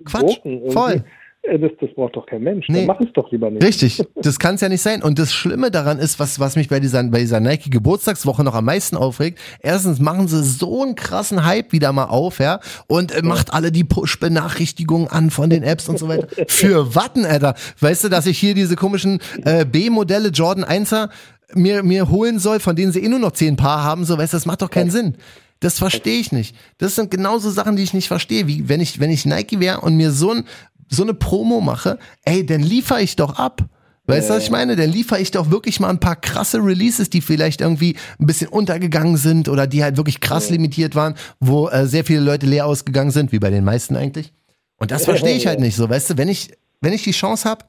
[0.03, 0.39] Quatsch,
[0.73, 1.03] voll.
[1.43, 2.67] Äh, Das, das braucht doch kein Mensch.
[2.69, 2.85] Nee.
[2.85, 3.63] Dann mach es doch lieber nicht.
[3.63, 5.01] Richtig, das kann es ja nicht sein.
[5.01, 8.55] Und das Schlimme daran ist, was, was mich bei dieser, bei dieser Nike Geburtstagswoche noch
[8.55, 9.39] am meisten aufregt.
[9.59, 13.71] Erstens machen sie so einen krassen Hype wieder mal auf, ja, und äh, macht alle
[13.71, 16.27] die Push-Benachrichtigungen an von den Apps und so weiter.
[16.47, 17.55] Für Watten, Alter.
[17.79, 21.09] Weißt du, dass ich hier diese komischen äh, B-Modelle Jordan 1er
[21.53, 24.33] mir, mir holen soll, von denen sie eh nur noch zehn Paar haben, so, weißt
[24.33, 25.15] du, das macht doch keinen Sinn.
[25.59, 26.55] Das verstehe ich nicht.
[26.79, 28.47] Das sind genauso Sachen, die ich nicht verstehe.
[28.47, 30.45] Wie wenn ich, wenn ich Nike wäre und mir so, ein,
[30.91, 33.63] so eine Promo mache, ey, dann liefere ich doch ab.
[34.07, 34.75] Weißt du, was ich meine?
[34.75, 38.49] Dann liefere ich doch wirklich mal ein paar krasse Releases, die vielleicht irgendwie ein bisschen
[38.49, 42.65] untergegangen sind oder die halt wirklich krass limitiert waren, wo äh, sehr viele Leute leer
[42.65, 44.33] ausgegangen sind, wie bei den meisten eigentlich.
[44.77, 46.49] Und das verstehe ich halt nicht so, weißt du, wenn ich,
[46.81, 47.63] wenn ich die Chance habe,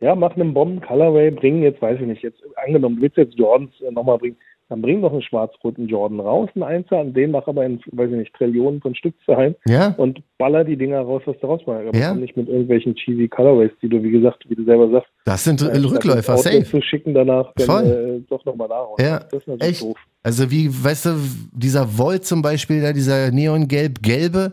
[0.00, 3.70] Ja, mach einen Bomben-Colorway, bring jetzt, weiß ich nicht, jetzt angenommen, du willst jetzt Jordans
[3.80, 4.36] äh, nochmal bringen,
[4.68, 8.10] dann bring doch einen schwarz-roten Jordan raus, einen Einser, an den mach aber in, weiß
[8.10, 11.88] ich nicht, Trillionen von Stückzahlen ja, und baller die Dinger raus, was du rausmachst.
[11.88, 12.14] Aber Ja.
[12.14, 15.62] nicht mit irgendwelchen cheesy Colorways, die du, wie gesagt, wie du selber sagst, das sind
[15.62, 16.64] äh, Rückläufer, safe.
[16.64, 18.20] zu schicken danach, dann Voll.
[18.24, 18.98] äh, doch nochmal da raus.
[19.00, 19.82] Ja, das ist natürlich echt.
[19.82, 19.96] doof.
[20.22, 21.10] Also wie, weißt du,
[21.52, 24.52] dieser Volt zum Beispiel, da dieser Neongelb-Gelbe,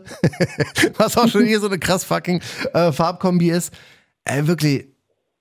[0.96, 2.40] was auch schon hier so eine krass fucking
[2.72, 3.74] äh, Farbkombi ist.
[4.24, 4.86] Äh, wirklich,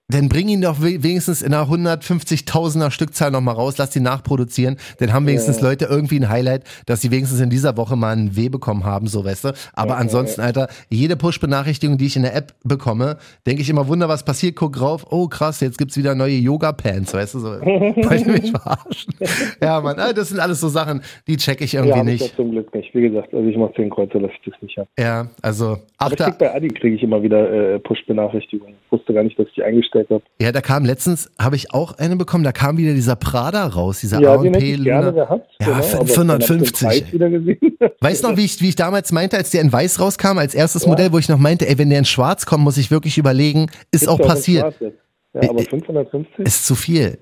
[0.07, 4.77] dann bring ihn doch we- wenigstens in einer 150.000er Stückzahl nochmal raus, lass die nachproduzieren,
[4.99, 5.69] dann haben wenigstens Ja.
[5.69, 9.07] Leute irgendwie ein Highlight, dass sie wenigstens in dieser Woche mal ein W bekommen haben,
[9.07, 9.53] so weißt du.
[9.73, 13.87] Aber Ja, ansonsten, Alter, jede Push-Benachrichtigung, die ich in der App bekomme, denke ich immer,
[13.87, 17.53] Wunder, was passiert, guck rauf, oh krass, jetzt gibt's wieder neue Yoga-Pants, weißt du, so.
[17.65, 19.13] Ihr mich verarschen?
[19.61, 22.21] Ja, Mann, ah, das sind alles so Sachen, die check ich irgendwie Ja, hab ich
[22.21, 22.31] nicht.
[22.31, 22.93] doch zum Glück nicht.
[22.93, 24.87] Wie gesagt, also ich mache zehn Kreuze, dass ich das nicht habe.
[24.99, 28.75] Ja, also, Aber ich achter, krieg bei Adi kriege ich immer wieder äh, Push-Benachrichtigungen.
[28.85, 29.63] Ich wusste gar nicht, dass ich die
[29.95, 30.23] eingestellt habe.
[30.41, 33.99] ja, da kam letztens, habe ich auch eine bekommen, da kam wieder dieser Prada raus,
[34.01, 35.11] dieser Ja, A&P ich gerne Luna.
[35.11, 35.49] gehabt.
[35.59, 36.87] Ja, genau, aber dann hab ich den 550.
[36.87, 37.77] Preis wieder gesehen.
[38.01, 40.53] Weißt du noch, wie ich, wie ich damals meinte, als der in weiß rauskam, als
[40.55, 40.89] erstes Ja.
[40.89, 43.67] Modell, wo ich noch meinte, ey, wenn der in schwarz kommt, muss ich wirklich überlegen,
[43.91, 44.75] ist Gibt's auch passiert.
[44.79, 46.45] Ja, Äh, aber äh, 550?
[46.45, 47.17] Ist zu viel.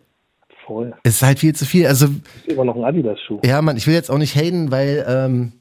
[0.67, 0.93] Voll.
[1.03, 1.87] Ist halt viel zu viel.
[1.87, 3.39] Also, Ist immer noch ein Adidas-Schuh.
[3.43, 5.51] ja, Mann, ich will jetzt auch nicht haten, weil ähm,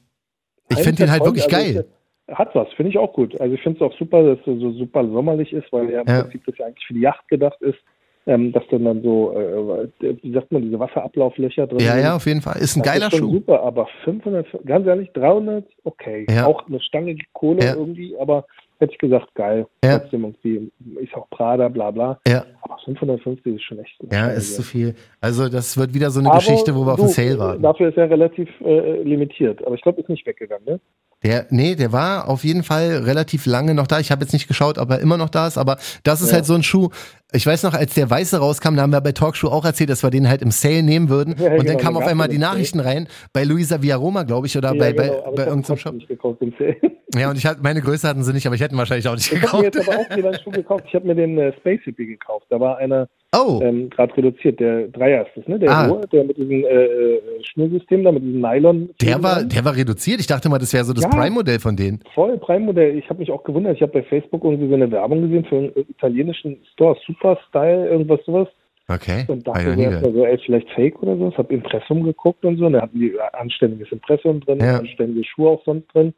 [0.69, 1.85] ich finde den halt wirklich also geil.
[2.31, 3.39] Hat was, finde ich auch gut.
[3.41, 6.07] Also ich finde es auch super, dass es so super sommerlich ist, weil ja im
[6.07, 6.21] Ja.
[6.21, 7.77] Prinzip das ja eigentlich für die Yacht gedacht ist,
[8.25, 9.87] ähm, dass dann dann so, äh,
[10.21, 12.03] wie sagt man, diese Wasserablauflöcher drin Ja, sind.
[12.03, 12.55] ja, auf jeden Fall.
[12.61, 13.33] Ist ein Das geiler ist schon Schuh.
[13.33, 16.25] Super, aber 500, ganz ehrlich, 300, okay.
[16.29, 16.45] Ja.
[16.45, 17.75] Auch eine Stange Kohle Ja.
[17.75, 18.45] irgendwie, aber
[18.79, 19.67] hätte ich gesagt, geil.
[19.83, 19.99] Ja.
[19.99, 22.19] Trotzdem irgendwie, ist auch Prada, bla bla.
[22.25, 23.97] Ja, Aber 550 ist schon echt.
[24.11, 24.95] ja, ist zu viel.
[25.19, 27.61] Also, das wird wieder so eine Aber Geschichte, wo wir auf du, den Sale warten.
[27.61, 29.65] Dafür ist er relativ äh, limitiert.
[29.65, 30.79] Aber ich glaube, ist nicht weggegangen, ne?
[31.23, 33.99] Der, nee, der war auf jeden Fall relativ lange noch da.
[33.99, 36.35] Ich habe jetzt nicht geschaut, ob er immer noch da ist, aber das ist Ja.
[36.35, 36.89] halt so ein Schuh.
[37.35, 40.03] Ich weiß noch, als der Weiße rauskam, da haben wir bei Talkshow auch erzählt, dass
[40.03, 41.35] wir den halt im Sale nehmen würden.
[41.39, 42.41] Ja, und dann genau, kamen dann auf gab's einmal den die.
[42.41, 45.93] Nachrichten rein, bei Luisa Villaroma, glaube ich, oder bei, genau, bei, bei ich irgendeinem Shop.
[45.95, 46.75] nicht gekauft im Sale.
[47.15, 49.13] Ja, und ich hatte, meine Größe hatten sie nicht, aber ich hätte ihn wahrscheinlich auch
[49.13, 49.75] nicht Ich habe mir gekauft.
[49.75, 50.85] jetzt aber auch einen Schuh gekauft.
[50.87, 52.47] Ich habe mir den äh, Space Hippie gekauft.
[52.49, 54.59] Da war einer Oh, ähm, gerade reduziert.
[54.59, 55.59] Der Dreier ist das, ne?
[55.59, 55.87] Der Ah.
[55.89, 58.89] Ruhe, der mit diesem äh, äh, Schnürsystem da, mit diesem Nylon.
[58.99, 60.21] der war, der war reduziert.
[60.21, 61.09] Ich dachte mal, das wäre so das Ja.
[61.11, 61.99] Prime-Modell von denen.
[62.15, 62.97] Voll Prime-Modell.
[62.97, 63.75] Ich habe mich auch gewundert.
[63.75, 67.87] Ich habe bei Facebook irgendwie so eine Werbung gesehen für einen italienischen Store, Super Style,
[67.89, 68.47] irgendwas sowas.
[68.87, 69.25] Okay.
[69.27, 71.29] Und dachte mir so, ey, vielleicht Fake oder so.
[71.29, 72.65] Ich habe Impressum geguckt und so.
[72.65, 74.79] Und da hatten die anständiges Impressum drin, Ja.
[74.79, 76.13] anständige Schuhe auch sonst drin.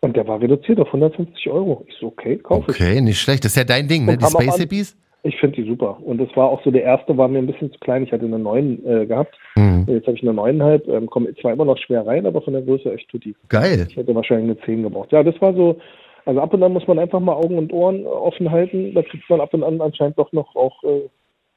[0.00, 1.84] Und der war reduziert auf 150 Euro.
[1.88, 2.80] Ich so, okay, kaufe ich.
[2.80, 3.44] Okay, nicht schlecht.
[3.44, 4.16] Das ist ja dein Ding, ne?
[4.16, 4.96] Die Space Hippies.
[5.26, 5.98] Ich finde die super.
[6.04, 8.02] Und das war auch so, der erste war mir ein bisschen zu klein.
[8.04, 9.34] Ich hatte eine 9 äh, gehabt.
[9.54, 9.86] Hm.
[9.88, 10.94] Jetzt habe ich eine 9,5.
[10.94, 13.34] Ähm, komme zwar immer noch schwer rein, aber von der Größe echt tutti.
[13.48, 13.86] Geil.
[13.88, 15.10] Ich hätte wahrscheinlich eine 10 gebraucht.
[15.12, 15.78] Ja, das war so,
[16.26, 18.94] also ab und an muss man einfach mal Augen und Ohren äh, offen halten.
[18.94, 21.08] Da kriegt man ab und an anscheinend doch noch auch äh,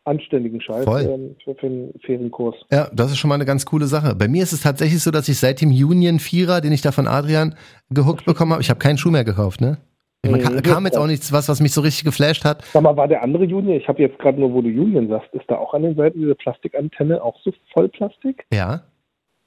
[0.04, 1.02] anständigen Scheiß Voll.
[1.02, 2.56] ähm, für, für einen fairen Kurs.
[2.72, 4.16] Ja, das ist schon mal eine ganz coole Sache.
[4.16, 6.92] Bei mir ist es tatsächlich so, dass ich seit dem Union Vierer, den ich da
[6.92, 7.56] von Adrian
[7.90, 9.78] gehuckt bekommen habe, ich habe keinen Schuh mehr gekauft, ne?
[10.26, 12.64] Man kam, kam jetzt auch nichts, was, was mich so richtig geflasht hat.
[12.66, 15.34] Sag mal, war der andere Union, ich habe jetzt gerade nur, wo du Union sagst,
[15.34, 18.46] ist da auch an den Seiten diese Plastikantenne auch so Vollplastik?
[18.52, 18.82] Ja.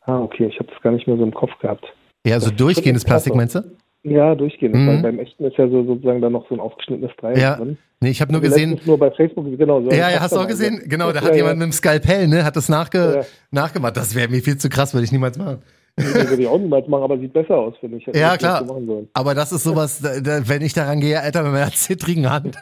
[0.03, 1.85] Ah, okay, ich habe das gar nicht mehr so im Kopf gehabt.
[2.27, 3.63] Ja, so durchgehendes Plastik, meinst du?
[4.03, 4.75] Ja, durchgehend.
[4.75, 4.87] Mhm.
[4.89, 7.57] Weil beim echten ist ja so sozusagen da noch so ein aufgeschnittenes Dreieck Ja.
[7.57, 7.77] drin.
[8.01, 9.83] Nee, ich habe nur Also gesehen, Nur bei Facebook, genau.
[9.83, 10.81] So Ja, ja, hast du auch gesehen?
[10.87, 11.37] Genau, da Ja, hat ja.
[11.37, 13.23] jemand mit dem Skalpell, ne, hat das nachge Ja.
[13.51, 13.97] nachgemacht.
[13.99, 15.59] Das wäre mir viel zu krass, würde ich niemals machen.
[15.97, 18.07] Nee, würde ich auch niemals machen, aber sieht besser aus, finde ich.
[18.07, 18.65] Hätte Ja, klar.
[18.67, 19.09] so.
[19.13, 22.57] Aber das ist sowas, da, wenn ich daran gehe, Alter, mit meiner zittrigen Hand,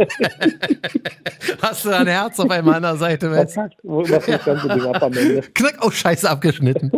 [1.62, 5.42] hast du ein Herz auf einmal an der Seite, das Ende?
[5.54, 6.90] Knack, oh Scheiße, abgeschnitten.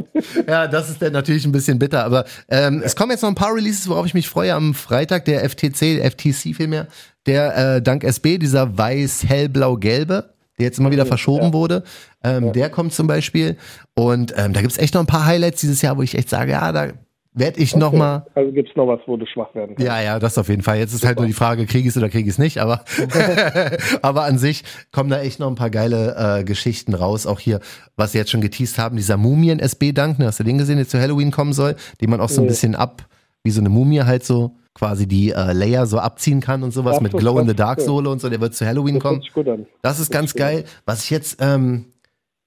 [0.46, 3.34] ja, das ist dann natürlich ein bisschen bitter, aber ähm, es kommen jetzt noch ein
[3.34, 4.54] paar Releases, worauf ich mich freue.
[4.54, 6.86] Am Freitag der FTC, FTC vielmehr,
[7.26, 11.52] der äh, dank SB, dieser weiß-hell-blau-gelbe, der jetzt immer wieder verschoben ja.
[11.52, 11.82] wurde,
[12.22, 13.56] ähm, der kommt zum Beispiel.
[13.94, 16.52] Und ähm, da gibt's echt noch ein paar Highlights dieses Jahr, wo ich echt sage,
[16.52, 16.92] ja, da
[17.32, 19.86] werde ich noch mal Also gibt es noch was, wo du schwach werden kannst.
[19.86, 20.78] ja, ja, das auf jeden Fall.
[20.78, 22.84] Jetzt ist halt nur die Frage, kriege ich es oder kriege ich es nicht, aber,
[24.02, 27.26] aber an sich kommen da echt noch ein paar geile äh, Geschichten raus.
[27.26, 27.60] Auch hier,
[27.96, 31.00] was sie jetzt schon geteased haben, dieser Mumien-SB-Dank, ne, hast du den gesehen, der zu
[31.00, 32.50] Halloween kommen soll, den man auch so ein Nee.
[32.50, 33.06] bisschen ab,
[33.44, 36.96] wie so eine Mumie halt so quasi die äh, Layer so abziehen kann und sowas
[36.96, 37.82] Ach mit Glow in the Dark.
[37.82, 39.66] Sohle und so, der wird zu Halloween Das kommen.
[39.82, 40.38] Das ist ganz cool.
[40.38, 40.64] geil.
[40.86, 41.84] Was ich jetzt, ähm,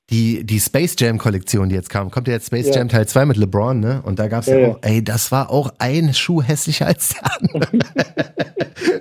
[0.10, 2.76] die, die Space Jam Kollektion, die jetzt kam, kommt ja jetzt Space Ja.
[2.76, 4.02] Jam Teil 2 mit LeBron, ne?
[4.06, 7.32] Und da gab's ja, Ja, auch, ey, das war auch ein Schuh hässlicher als der
[7.40, 7.68] andere.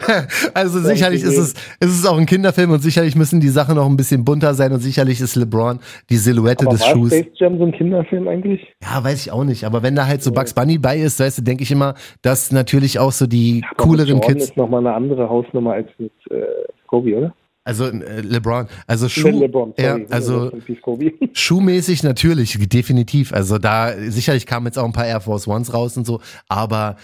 [0.55, 3.75] also ich sicherlich ist es, ist es auch ein Kinderfilm und sicherlich müssen die Sachen
[3.77, 7.13] noch ein bisschen bunter sein und sicherlich ist LeBron die Silhouette Aber des war Schuhs.
[7.13, 8.61] Space Jam so ein Kinderfilm eigentlich?
[8.83, 9.65] Ja, weiß ich auch nicht.
[9.65, 12.53] Aber wenn da halt so Bugs Bunny bei ist, weißt du, denke ich immer, dass
[12.53, 16.43] natürlich auch so die Aber cooleren Kids, ist nochmal eine andere Hausnummer als mit äh,
[16.87, 17.35] Kobe, oder?
[17.65, 20.07] Also äh, LeBron, also Schuh, LeBron, ja, sorry.
[20.11, 21.13] also Peace Kobe.
[21.33, 23.33] Schuhmäßig natürlich, definitiv.
[23.33, 26.97] Also da, sicherlich kamen jetzt auch ein paar Air Force Ones raus und so, aber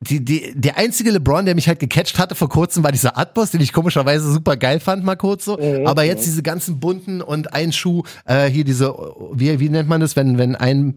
[0.00, 3.50] die, die, der einzige LeBron, der mich halt gecatcht hatte vor kurzem, war dieser Atmos,
[3.50, 5.56] den ich komischerweise super geil fand, mal kurz so.
[5.56, 8.94] Mhm, aber jetzt diese ganzen bunten und ein Schuh, äh, hier diese,
[9.32, 10.96] wie, wie nennt man das, wenn, wenn ein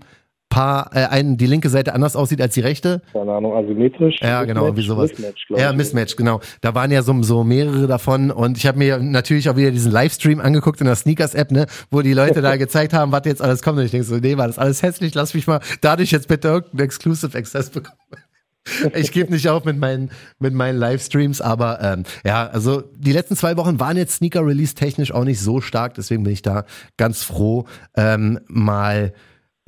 [0.49, 3.01] Paar, äh, ein, die linke Seite anders aussieht als die rechte?
[3.13, 4.15] Keine Ahnung, asymmetrisch.
[4.21, 5.11] Ja, genau, wie sowas.
[5.11, 5.73] Mismatch, Ja.
[5.73, 6.41] Mismatch, genau.
[6.61, 9.91] Da waren ja so, so mehrere davon und ich habe mir natürlich auch wieder diesen
[9.91, 13.61] Livestream angeguckt in der Sneakers-App, ne, wo die Leute da gezeigt haben, was jetzt alles
[13.61, 16.27] kommt und ich denke so, nee, war das alles hässlich, lass mich mal dadurch jetzt
[16.27, 17.97] bitte irgendeinen Exclusive Access bekommen.
[18.93, 23.35] Ich gebe nicht auf mit meinen, mit meinen Livestreams, aber ähm, ja, also die letzten
[23.35, 26.65] zwei Wochen waren jetzt Sneaker-Release technisch auch nicht so stark, deswegen bin ich da
[26.97, 29.13] ganz froh, ähm, mal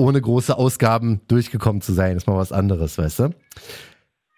[0.02, 2.18] ohne große Ausgaben durchgekommen zu sein.
[2.18, 3.30] ist mal was anderes, weißt du?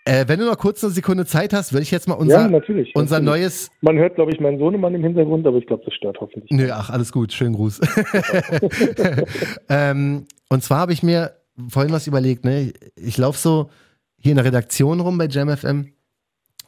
[0.05, 2.47] Äh, wenn du noch kurz eine Sekunde Zeit hast, würde ich jetzt mal unser, ja,
[2.49, 2.91] natürlich.
[2.93, 3.43] unser natürlich.
[3.43, 3.71] neues.
[3.81, 6.51] Man hört, glaube ich, meinen Sohnemann im Hintergrund, aber ich glaube, das stört hoffentlich.
[6.51, 7.79] Nö, ach, alles gut, schönen Gruß.
[9.69, 11.31] ähm, und zwar habe ich mir
[11.69, 12.73] vorhin was überlegt, ne?
[12.97, 13.69] Ich laufe so
[14.17, 15.93] hier in der Redaktion rum bei JamFM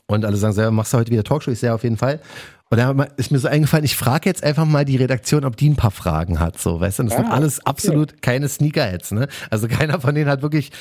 [0.08, 1.52] und alle sagen, selber machst du heute wieder Talkshow?
[1.52, 2.20] Ich sehe auf jeden Fall.
[2.72, 5.70] Und da ist mir so eingefallen, ich frage jetzt einfach mal die Redaktion, ob die
[5.70, 7.04] ein paar Fragen hat, so, weißt du?
[7.04, 9.28] Und das sind Ah, alles absolut keine Sneakerheads, ne?
[9.52, 10.72] Also keiner von denen hat wirklich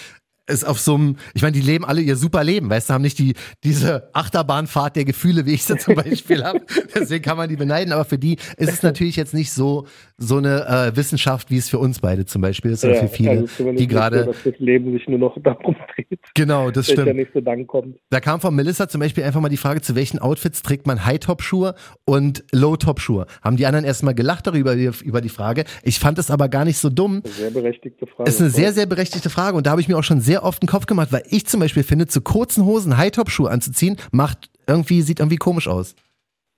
[0.47, 3.03] ist auf so einem, ich meine, die leben alle ihr super Leben, weißt du, haben
[3.03, 6.61] nicht die, diese Achterbahnfahrt der Gefühle, wie ich sie zum Beispiel habe.
[6.95, 9.87] Deswegen kann man die beneiden, aber für die ist es natürlich jetzt nicht so,
[10.19, 13.31] so eine äh, Wissenschaft, wie es für uns beide zum Beispiel ist, oder für viele,
[13.31, 17.15] also die gerade, dass das Leben sich nur noch darum dreht, genau, das stimmt.
[17.15, 17.97] nächste Dank kommt.
[18.11, 21.07] Da kam von Melissa zum Beispiel einfach mal die Frage, zu welchen Outfits trägt man
[21.07, 23.27] High-Top-Schuhe und Low-Top-Schuhe?
[23.43, 25.65] Haben die anderen erstmal gelacht darüber, über die Frage.
[25.83, 27.23] Ich fand es aber gar nicht so dumm.
[27.25, 28.29] Eine sehr berechtigte Frage.
[28.29, 30.63] Ist eine sehr, sehr berechtigte Frage und da habe ich mir auch schon sehr oft
[30.63, 35.03] den Kopf gemacht, weil ich zum Beispiel finde, zu kurzen Hosen High-Top-Schuhe anzuziehen, macht irgendwie,
[35.03, 35.95] sieht irgendwie komisch aus.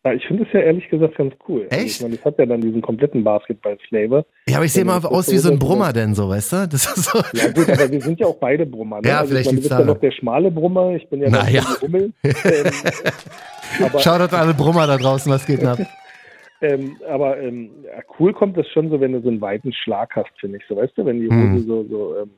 [0.06, 1.66] Ja, ich finde es ja ehrlich gesagt ganz cool.
[1.68, 1.96] Also Echt?
[1.96, 4.24] ich meine, das hat ja dann diesen kompletten Basketball-Flavor.
[4.48, 6.68] Ja, aber ich sehe mal aus wie so ein Brummer denn so, weißt du?
[6.68, 7.18] Das ist so.
[7.32, 9.00] Ja gut, aber wir sind ja auch beide Brummer.
[9.00, 9.08] Ne?
[9.08, 11.30] Ja, also vielleicht ich meine, du bist ja noch der schmale Brummer, ich bin ja
[11.30, 11.62] noch ja.
[11.62, 12.12] der Hummel.
[12.22, 15.80] ähm, Schaut alle Brummer da draußen, was geht ab?
[16.60, 17.70] ähm, aber ähm,
[18.20, 20.64] cool kommt das schon so, wenn du so einen weiten Schlag hast, finde ich.
[20.68, 21.66] So, weißt du, wenn die Hose Mhm.
[21.66, 22.30] so, so ähm,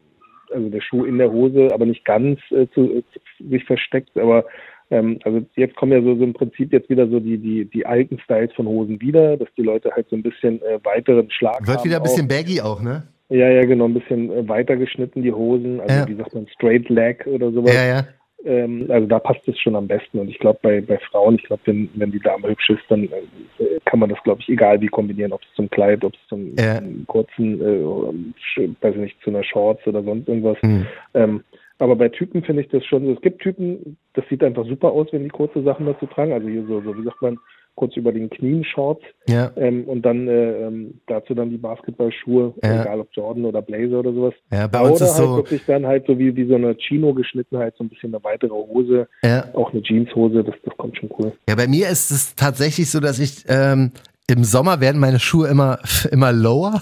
[0.53, 4.17] also der Schuh in der Hose, aber nicht ganz äh, zu, äh, zu, sich versteckt,
[4.17, 4.45] aber
[4.91, 7.85] ähm, also jetzt kommen ja so, so im Prinzip jetzt wieder so die, die, die
[7.85, 11.67] alten Styles von Hosen wieder, dass die Leute halt so ein bisschen äh, weiteren Schlag
[11.67, 11.85] Wird haben.
[11.85, 12.05] wieder ein auch.
[12.05, 13.03] bisschen baggy auch, ne?
[13.31, 16.09] Ja, ja, genau, ein bisschen äh, weiter geschnitten, die Hosen, also Ja.
[16.09, 17.75] wie sagt man, Straight Leg oder sowas.
[17.75, 18.07] Ja, ja.
[18.44, 20.18] Ähm, also da passt es schon am besten.
[20.18, 23.05] Und ich glaube, bei, bei Frauen, ich glaube, wenn, wenn die Dame hübsch ist, dann
[23.05, 26.20] äh, kann man das, glaube ich, egal wie kombinieren, ob es zum Kleid, ob es
[26.29, 26.81] zum Ja.
[27.07, 30.61] kurzen, äh, weiß ich nicht, zu einer Shorts oder sonst irgendwas.
[30.62, 30.87] Hm.
[31.14, 31.44] Ähm,
[31.79, 33.12] aber bei Typen finde ich das schon so.
[33.12, 36.33] Es gibt Typen, das sieht einfach super aus, wenn die kurze Sachen dazu tragen.
[36.33, 37.38] Also hier so, so wie sagt man,
[37.79, 39.53] kurz über den Knien Shorts Ja.
[39.57, 42.83] ähm, und dann äh, ähm, dazu dann die Basketballschuhe, Ja.
[42.83, 44.35] egal ob Jordan oder Blazer oder sowas.
[44.53, 46.75] Ja, bei oder uns ist halt so, wirklich dann halt so wie, wie so eine
[46.77, 49.45] Chino-Geschnittenheit, so ein bisschen eine weitere Hose, ja.
[49.55, 51.33] auch eine Jeanshose, das, das kommt schon cool.
[51.49, 53.93] Ja, bei mir ist es tatsächlich so, dass ich ähm,
[54.31, 55.79] im Sommer werden meine Schuhe immer
[56.12, 56.81] immer lower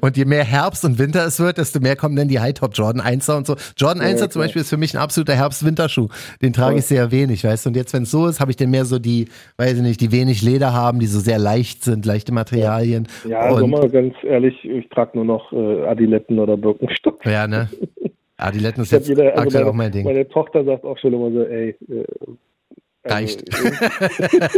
[0.00, 2.72] und je mehr Herbst und Winter es wird, desto mehr kommen dann die High Top
[2.74, 3.54] Jordan 1er und so.
[3.76, 4.44] Jordan 1er zum klar.
[4.44, 6.08] Beispiel ist für mich ein absoluter Herbst-Winterschuh.
[6.42, 6.78] Den trage Ja.
[6.80, 7.70] ich sehr wenig, weißt du.
[7.70, 10.00] Und jetzt, wenn es so ist, habe ich dann mehr so die, weiß ich nicht,
[10.00, 13.06] die wenig Leder haben, die so sehr leicht sind, leichte Materialien.
[13.28, 17.24] Ja, und, Sommer, ganz ehrlich, ich trage nur noch äh, Adiletten oder Birkenstock.
[17.24, 17.68] Ja, ne?
[18.36, 20.04] Adiletten ist jetzt jeder- also aktuell meine, auch mein Ding.
[20.04, 22.36] Meine Tochter sagt auch schon immer so, ey, äh, also,
[23.04, 23.42] Reicht.
[23.42, 24.48] äh,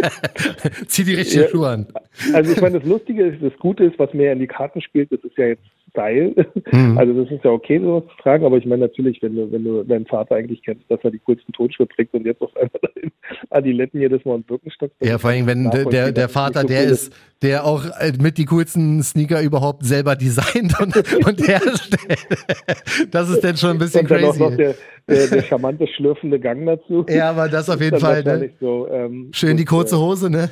[0.86, 1.48] Zieh die richtigen Ja.
[1.48, 1.86] Schuhe an.
[2.32, 5.10] Also ich meine, das Lustige ist, das Gute ist, was mehr in die Karten spielt,
[5.12, 6.34] das ist ja jetzt Style.
[6.72, 6.98] Mhm.
[6.98, 9.62] Also das ist ja okay, sowas zu tragen, aber ich meine natürlich, wenn du, wenn
[9.64, 12.90] du deinen Vater eigentlich kennst, dass er die coolsten Tonschuhe trägt und jetzt auf einmal
[12.96, 13.12] in
[13.50, 14.90] Adiletten jedes Mal einen Birkenstock.
[15.00, 18.12] Ja, vor allem, wenn der, der, der Vater so der cool ist, der auch äh,
[18.20, 22.26] mit die coolsten Sneaker überhaupt selber designt und, und herstellt.
[23.10, 24.56] Das ist dann schon ein bisschen Und dann auch noch crazy.
[24.56, 24.74] der,
[25.08, 27.04] der, der charmante, schlürfende Gang dazu.
[27.08, 28.50] Ja, aber das auf jeden Fall, ne?
[28.60, 30.50] So, ähm, Schön die kurze äh, Hose, ne?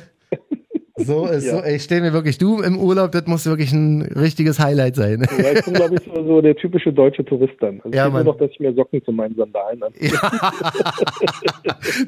[0.95, 1.57] So ist Ja.
[1.57, 4.95] so, ey, ich stell mir wirklich, du im Urlaub, das muss wirklich ein richtiges Highlight
[4.95, 5.25] sein.
[5.39, 7.81] Ja, ich bin, glaube ich, so, so der typische deutsche Tourist dann.
[7.83, 10.11] Also Ja, ich nur noch, dass ich mir Socken zu meinen Sandalen anziehe.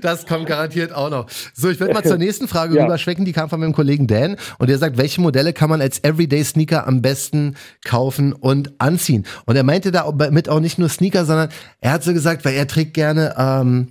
[0.02, 1.28] Das kommt garantiert auch noch.
[1.54, 2.84] So, ich werde mal zur nächsten Frage Ja.
[2.84, 3.26] rüberschwecken.
[3.26, 6.44] Die kam von meinem Kollegen Dan und der sagt, welche Modelle kann man als Everyday
[6.44, 9.26] Sneaker am besten kaufen und anziehen?
[9.46, 11.50] Und er meinte da mit auch nicht nur Sneaker, sondern
[11.82, 13.88] er hat so gesagt, weil er trägt gerne ähm,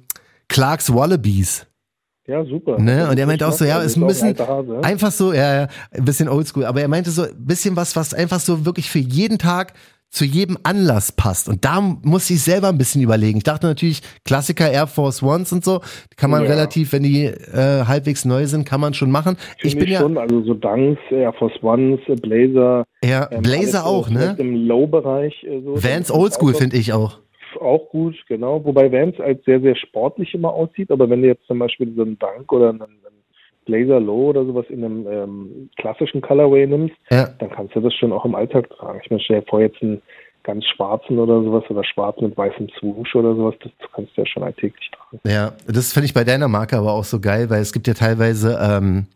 [0.49, 1.67] Clarks Wallabies.
[2.27, 2.79] Ja, super.
[2.79, 3.09] Ne?
[3.11, 6.29] Und er meinte auch so, ja, Also ist ein einfach so, ja, ja, ein bisschen
[6.29, 6.65] oldschool.
[6.65, 9.75] Aber er meinte so, ein bisschen was, was einfach so wirklich für jeden Tag
[10.15, 11.49] zu jedem Anlass passt.
[11.49, 13.39] Und da musste ich selber ein bisschen überlegen.
[13.39, 15.81] Ich dachte natürlich, Klassiker Air Force Ones und so,
[16.17, 16.51] kann man Ja.
[16.51, 19.37] relativ, wenn die äh, halbwegs neu sind, kann man schon machen.
[19.63, 22.85] Ich Finde bin ja, schon, also so Dunks, Air Force Ones, äh, Blazer.
[23.05, 24.21] ja, ähm, Blazer auch, ne?
[24.21, 25.35] vielleicht Im Low-Bereich.
[25.43, 25.83] Äh, so.
[25.83, 27.19] Vans Oldschool finde ich auch.
[27.57, 28.65] Auch gut, genau.
[28.65, 30.91] Wobei Vans als sehr, sehr sportlich immer aussieht.
[30.91, 32.99] Aber wenn du jetzt zum Beispiel so einen Dunk oder einen, einen
[33.65, 37.29] Blazer Low oder sowas in einem ähm, klassischen Colorway nimmst, Ja.
[37.39, 39.01] dann kannst du das schon auch im Alltag tragen.
[39.03, 40.03] Ich meine, stell dir vor, jetzt einen
[40.43, 44.27] ganz schwarzen oder sowas oder schwarz mit weißem Swoosh oder sowas, das kannst du ja
[44.27, 45.21] schon alltäglich tragen.
[45.27, 47.95] Ja, das finde ich bei deiner Marke aber auch so geil, weil es gibt ja
[47.95, 49.07] teilweise, ähm,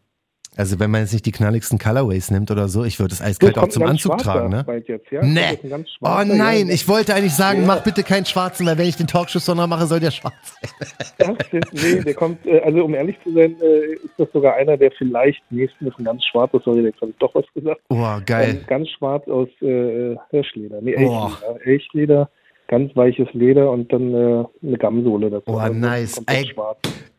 [0.58, 3.56] also wenn man jetzt nicht die knalligsten Colorways nimmt oder so, ich würde es eiskalt
[3.58, 4.64] auch zum ein Anzug tragen, ne?
[4.86, 5.22] Jetzt, ja?
[5.22, 5.58] Nee.
[5.72, 6.74] Ein Oh nein, ja.
[6.74, 7.66] ich wollte eigentlich sagen, Ja.
[7.68, 11.36] mach bitte keinen schwarzen, weil wenn ich den Talkshow noch mache, soll der schwarz sein.
[11.38, 14.54] Das ist, nee, der kommt, äh, also um ehrlich zu sein, äh, ist das sogar
[14.56, 17.80] einer, der vielleicht nächsten ist ein ganz schwarzes, sorry, jetzt habe ich doch was gesagt.
[17.88, 18.58] Oh, geil.
[18.60, 21.30] Ähm, ganz schwarz aus äh, Hirschleder, nee, Oh.
[21.64, 22.30] Elchleder, Elchleder,
[22.68, 25.50] ganz weiches Leder und dann äh, eine Gammsohle dazu.
[25.50, 26.22] Oh, Also nice.
[26.26, 26.54] Ey.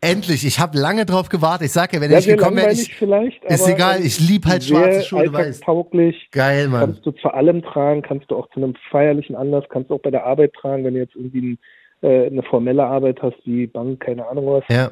[0.01, 1.65] Endlich, ich habe lange drauf gewartet.
[1.65, 4.45] Ich sag ja, wenn Ja, ich gekommen wäre, ich, vielleicht, ist egal, ähm, ich lieb
[4.45, 5.63] halt schwarze Schuhe, du weißt.
[6.31, 6.79] Geil, Mann.
[6.81, 10.01] Kannst du zu allem tragen, kannst du auch zu einem feierlichen Anlass, kannst du auch
[10.01, 11.59] bei der Arbeit tragen, wenn du jetzt irgendwie ein,
[12.09, 14.63] äh, eine formelle Arbeit hast, wie Bank, keine Ahnung was.
[14.69, 14.91] Ja,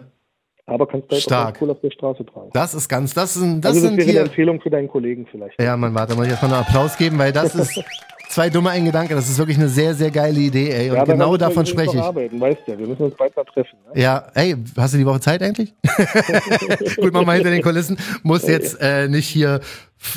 [0.70, 1.56] Aber kannst du halt Stark.
[1.58, 2.50] auch cool auf der Straße tragen.
[2.54, 4.22] das ist ganz, das sind, das also das sind wäre eine hier.
[4.28, 5.60] Empfehlung für deinen Kollegen vielleicht.
[5.62, 7.82] Ja, Mann, warte, muss ich erstmal einen Applaus geben, weil das ist
[8.30, 9.16] zwei dumme ein Gedanke.
[9.16, 10.90] Das ist wirklich eine sehr, sehr geile Idee, ey.
[10.90, 12.02] Und Ja, genau davon spreche ich.
[12.04, 13.78] Arbeiten, weißt ja, wir müssen uns bald mal treffen.
[13.96, 14.02] Ne?
[14.02, 15.74] Ja, ey, hast du die Woche Zeit eigentlich?
[16.98, 17.98] Gut, mach mal hinter den Kulissen.
[18.24, 19.62] Muss jetzt äh, nicht hier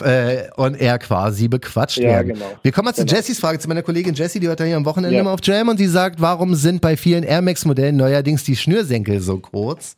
[0.05, 2.35] äh, on air quasi bequatscht Ja, werden.
[2.35, 2.47] genau.
[2.63, 3.17] Wir kommen mal zu Genau.
[3.17, 5.21] Jessys Frage, zu meiner Kollegin Jessie, die hört ja hier am Wochenende Ja.
[5.23, 8.57] immer auf Jam und die sagt, warum sind bei vielen Air Max Modellen neuerdings die
[8.57, 9.95] Schnürsenkel so kurz?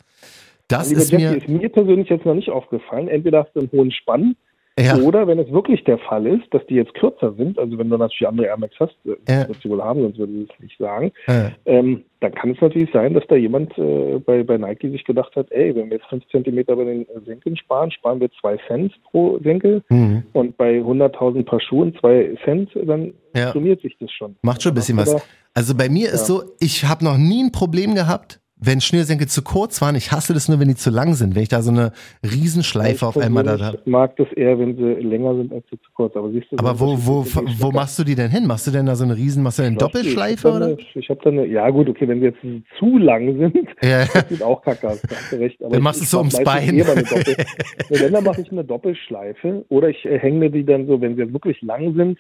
[0.68, 3.08] Das ist Jackie, mir, ist mir persönlich jetzt noch nicht aufgefallen.
[3.08, 4.36] Entweder hast du einen hohen Spann
[4.80, 7.90] ja, oder wenn es wirklich der Fall ist, dass die jetzt kürzer sind, also wenn
[7.90, 9.46] du natürlich andere Air Max hast, äh, Ja.
[9.46, 12.60] wirst du wohl haben, sonst würde ich es nicht sagen, äh, ähm, dann kann es
[12.62, 15.98] natürlich sein, dass da jemand äh, bei, bei Nike sich gedacht hat, ey, wenn wir
[15.98, 20.56] jetzt 5 Zentimeter bei den Senkeln sparen, sparen wir 2 Cent pro Senkel hm, und
[20.56, 23.52] bei 100.000 Paar Schuhen 2 Cent, dann Ja.
[23.52, 24.36] summiert sich das schon.
[24.40, 25.14] macht schon ein bisschen was.
[25.52, 26.36] Also bei mir ist Ja.
[26.36, 29.94] so, ich habe noch nie ein Problem gehabt, wenn Schnürsenkel zu kurz waren.
[29.96, 31.34] Ich hasse das nur, wenn die zu lang sind.
[31.34, 33.80] Wenn ich da so eine Riesenschleife auf Ich einmal da habe.
[33.86, 36.14] mag das eher, wenn sie länger sind als sie zu kurz.
[36.16, 37.26] Aber siehst du, Aber wo, wo,
[37.58, 38.46] wo machst du die denn hin?
[38.46, 40.66] Machst du denn da so eine Riesen, machst du eine Doppelschleife ich da oder?
[40.66, 42.40] Eine, ich habe da eine, ja gut, okay, wenn sie jetzt
[42.78, 44.04] zu lang sind, Ja.
[44.06, 45.60] das sieht auch kacke aus, da hast du recht.
[45.60, 46.76] Aber Dann ich- machst du ich es so ums Bein.
[47.88, 51.32] wenn, dann mache ich eine Doppelschleife oder ich äh, hänge die dann so, wenn sie
[51.32, 52.18] wirklich lang sind,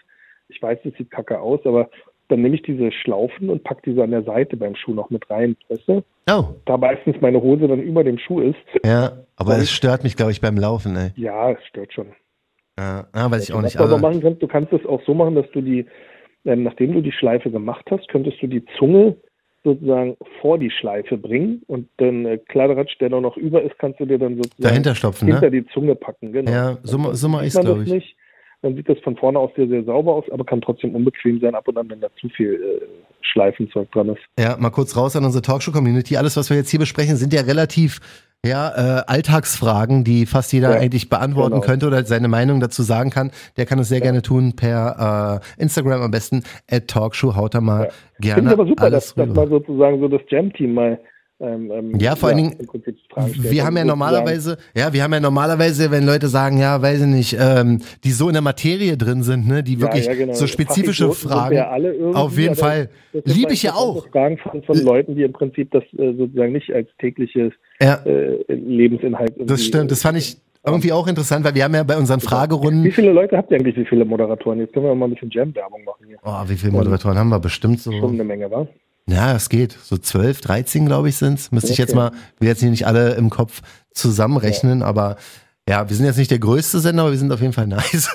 [0.48, 1.88] ich weiß, das sieht kacke aus, aber
[2.28, 5.10] dann nehme ich diese Schlaufen und packe die so an der Seite beim Schuh noch
[5.10, 6.02] mit rein, weißt du?
[6.30, 8.56] Oh, Da meistens meine Hose dann über dem Schuh ist.
[8.84, 9.12] ja.
[9.36, 11.10] Aber es stört mich, glaube ich, beim Laufen, ey.
[11.16, 12.06] Ja, es stört schon.
[12.78, 13.78] Ja, ah, weiß ich auch Was nicht.
[13.80, 15.84] du aber machen kannst, du kannst es auch so machen, dass du die,
[16.44, 19.16] ähm, nachdem du die Schleife gemacht hast, könntest du die Zunge
[19.64, 24.06] sozusagen vor die Schleife bringen und den äh, Kladderadatsch, der noch über ist, kannst du
[24.06, 25.62] dir dann sozusagen Dahinter stopfen, hinter ne?
[25.62, 26.32] die Zunge packen.
[26.32, 26.50] Genau.
[26.50, 27.92] Ja, so, so mache ich man glaube ich.
[27.92, 28.16] nicht.
[28.62, 31.54] Dann sieht das von vorne aus sehr, sehr sauber aus, aber kann trotzdem unbequem sein,
[31.54, 32.86] ab und an, wenn da zu viel äh,
[33.20, 34.20] Schleifenzeug dran ist.
[34.38, 36.16] Ja, mal kurz raus an unsere Talkshow-Community.
[36.16, 38.00] Alles, was wir jetzt hier besprechen, sind ja relativ
[38.44, 41.66] ja, äh, Alltagsfragen, die fast jeder Ja, eigentlich beantworten genau.
[41.66, 43.30] könnte oder seine Meinung dazu sagen kann.
[43.56, 47.60] Der kann es sehr gerne tun per äh, Instagram am besten, at Talkshow, haut da
[47.60, 50.98] mal Finde gerne ich aber super, dass, dass mal sozusagen so das Jam-Team mal
[51.42, 52.56] ähm, ähm, Ja, vor allen Dingen.
[53.36, 57.06] Wir haben ja normalerweise, ja, wir haben ja normalerweise, wenn Leute sagen, ja, weiß ich
[57.06, 60.34] nicht, ähm, die so in der Materie drin sind, ne, die wirklich ja, ja, genau.
[60.34, 61.56] so spezifische Fragen.
[61.56, 61.70] ja
[62.14, 62.88] auf jeden Fall.
[63.24, 64.08] Liebe ich ja auch.
[64.08, 68.42] Fragen von, von Leuten, die im Prinzip das äh, sozusagen nicht als tägliches Ja, äh,
[68.48, 69.90] Lebensinhalt das stimmt.
[69.90, 73.12] Das fand ich irgendwie auch interessant, weil wir haben ja bei unseren Wie Fragerunden, viele
[73.12, 74.60] Leute habt ihr eigentlich, wie viele Moderatoren?
[74.60, 76.18] Jetzt können wir mal ein bisschen Jam-Werbung machen hier.
[76.22, 77.40] oh, wie viele Moderatoren haben wir?
[77.40, 77.90] Bestimmt so.
[77.90, 78.66] Schon eine Menge, wa?
[79.08, 79.76] Ja, es geht.
[79.82, 81.50] So 12, 13, glaube ich, sind's.
[81.50, 81.98] Müsste ich jetzt Okay.
[81.98, 83.60] mal, will jetzt hier nicht alle im Kopf
[83.92, 85.16] zusammenrechnen, aber
[85.68, 88.08] ja, wir sind jetzt nicht der größte Sender, aber wir sind auf jeden Fall nice.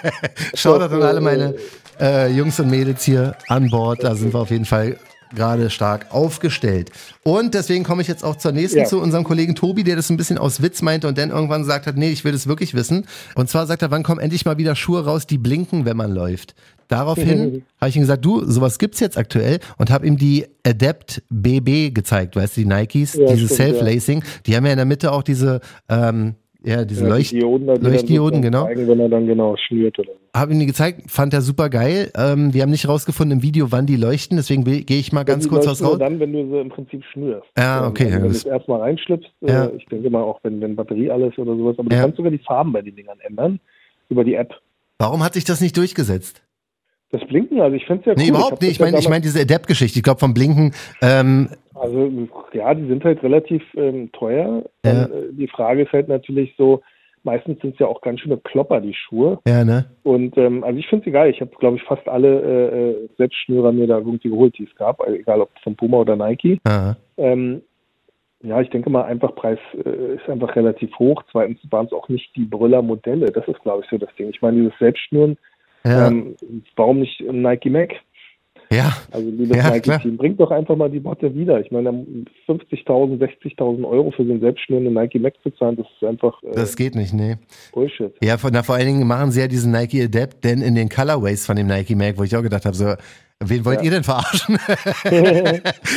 [0.54, 1.54] Shoutout an alle meine
[2.00, 4.02] äh, Jungs und Mädels hier an Bord.
[4.04, 4.96] Da sind wir auf jeden Fall
[5.34, 6.90] gerade stark aufgestellt.
[7.22, 8.84] Und deswegen komme ich jetzt auch zur nächsten Ja.
[8.84, 11.86] zu unserem Kollegen Tobi, der das ein bisschen aus Witz meinte und dann irgendwann gesagt
[11.86, 13.06] hat, nee, ich will das wirklich wissen.
[13.34, 16.12] Und zwar sagt er, wann kommen endlich mal wieder Schuhe raus, die blinken, wenn man
[16.12, 16.54] läuft.
[16.88, 21.22] Daraufhin habe ich ihm gesagt, du, sowas gibt's jetzt aktuell und habe ihm die Adept
[21.28, 24.86] BB gezeigt, weißt du, die Nikes, Ja, diese stimmt, Self-Lacing, die haben ja in der
[24.86, 26.34] Mitte auch diese, ähm,
[26.64, 28.64] ja, diese Ja, die Leucht Dioden, da, die Leuchtdioden, genau.
[28.64, 30.18] Zeigen, wenn er dann genau schnürt oder so.
[30.38, 32.10] Habe ihm die gezeigt, fand er super geil.
[32.16, 35.44] Ähm, wir haben nicht rausgefunden im Video, wann die leuchten, deswegen gehe ich mal ganz
[35.44, 35.98] Die kurz was raus.
[35.98, 37.46] dann, wenn du sie im Prinzip schnürst.
[37.56, 39.66] Ja, Ähm, okay, Also ja, wenn du das- es erstmal reinschlüpfst, Ja.
[39.66, 42.02] äh, ich denke mal auch, wenn, wenn Batterie alles oder sowas, aber du Ja.
[42.02, 43.60] kannst sogar die Farben bei den Dingern ändern
[44.08, 44.52] über die App.
[44.98, 46.42] Warum hat sich das nicht durchgesetzt?
[47.10, 48.22] Das Blinken, also ich finde es ja cool.
[48.22, 48.72] Nee, überhaupt nicht.
[48.72, 49.98] das Ich meine, ich meine diese Adept-Geschichte.
[49.98, 52.10] Ich glaube vom Blinken, ähm, Also
[52.52, 54.62] ja, die sind halt relativ ähm, teuer.
[54.84, 54.92] Ja.
[54.92, 56.82] Dann, äh, die Frage ist halt natürlich so,
[57.22, 59.38] meistens sind es ja auch ganz schöne Klopper, die Schuhe.
[59.46, 59.86] ja, ne?
[60.02, 61.30] Und ähm, also ich finde es egal.
[61.30, 64.74] Ich habe, glaube ich, fast alle äh, äh, Selbstschnürer mir da irgendwie geholt, die es
[64.76, 66.60] gab, also egal ob von Puma oder Nike.
[67.16, 67.62] Ähm,
[68.42, 71.22] ja, ich denke mal, einfach Preis äh, ist einfach relativ hoch.
[71.32, 73.26] Zweitens waren es auch nicht die Brüller-Modelle.
[73.26, 74.28] Das ist, glaube ich, so das Ding.
[74.30, 75.36] Ich meine, dieses Selbstschnüren,
[75.84, 76.34] Ja, ähm,
[76.76, 77.90] warum nicht ein Nike Mac?
[78.70, 79.70] ja, Also liebes Ja.
[79.70, 81.58] Nike-Team, bringt doch einfach mal die Botte wieder.
[81.60, 81.88] Ich meine,
[82.46, 86.52] 50.000, 60.000 Euro für so einen selbstschnürenden Nike Mac zu zahlen, das ist einfach äh,
[86.52, 87.36] das geht nicht, nee.
[87.72, 88.12] Bullshit.
[88.22, 90.88] Ja, von, na, vor allen Dingen machen sie ja diesen Nike Adapt, denn in den
[90.90, 92.92] Colorways von dem Nike Mac, wo ich auch gedacht habe, so,
[93.42, 93.84] wen wollt Ja.
[93.84, 94.58] ihr denn verarschen?
[95.10, 95.52] ja,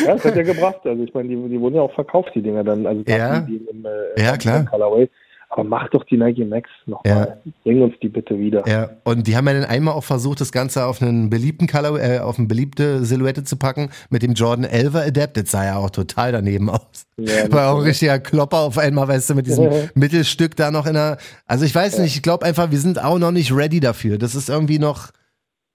[0.06, 0.80] das hat ja gebracht.
[0.86, 2.86] Also ich meine, die, die wurden ja auch verkauft, die Dinger dann.
[2.86, 3.42] Also Ja.
[3.42, 4.66] die, die im, äh, Ja, klar.
[4.66, 5.10] Colorway.
[5.54, 7.42] Aber mach doch die Nike Max nochmal.
[7.64, 8.64] Bring uns die bitte wieder.
[8.68, 12.00] ja, und die haben ja dann einmal auch versucht, das Ganze auf einen beliebten Color,
[12.02, 15.36] äh, auf eine beliebte Silhouette zu packen, mit dem Jordan 11er Adapt.
[15.36, 17.06] Das sah ja auch total daneben aus.
[17.18, 19.72] Ja, War auch ein richtiger Klopper auf einmal, weißt du, mit diesem Ja.
[19.94, 23.20] Mittelstück da noch in der, also ich weiß nicht, ich glaube einfach, wir sind auch
[23.20, 24.18] noch nicht ready dafür.
[24.18, 25.10] Das ist irgendwie noch,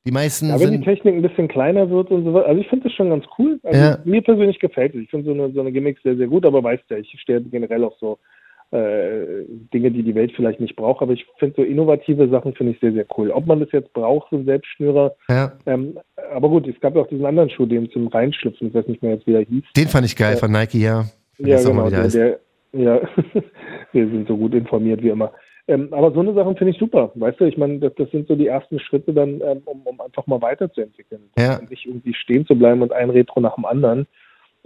[0.06, 2.46] die meisten Ja, wenn die Technik ein bisschen kleiner wird und so weiter.
[2.46, 3.60] Also ich finde das schon ganz cool.
[3.62, 3.98] Also Ja.
[4.04, 5.02] Mir persönlich gefällt es.
[5.02, 7.42] Ich finde so eine, so eine Gimmick sehr, sehr gut, aber weißt ja, ich stehe
[7.42, 8.18] generell auf so
[8.72, 11.02] äh, Dinge, die die Welt vielleicht nicht braucht.
[11.02, 13.30] Aber ich finde so innovative Sachen finde ich sehr, sehr cool.
[13.30, 15.14] Ob man das jetzt braucht, so Selbstschnürer.
[15.28, 15.98] ja, Ähm,
[16.34, 19.02] aber gut, es gab ja auch diesen anderen Schuh, den zum Reinschlüpfen, ich weiß nicht
[19.02, 19.64] mehr jetzt, wie er hieß.
[19.76, 20.38] den fand ich geil Ja.
[20.38, 21.04] von Nike, ja.
[21.38, 22.08] Ja, auch mal, genau.
[22.08, 22.38] der
[22.72, 23.00] Der, ja,
[23.92, 25.32] wir sind so gut informiert wie immer.
[25.68, 27.10] Ähm, aber so eine Sachen finde ich super.
[27.16, 30.00] Weißt du, ich meine, das, das sind so die ersten Schritte dann, ähm, um, um
[30.00, 31.22] einfach mal weiterzuentwickeln.
[31.36, 31.60] Ja.
[31.68, 34.06] Nicht irgendwie stehen zu bleiben und ein Retro nach dem anderen.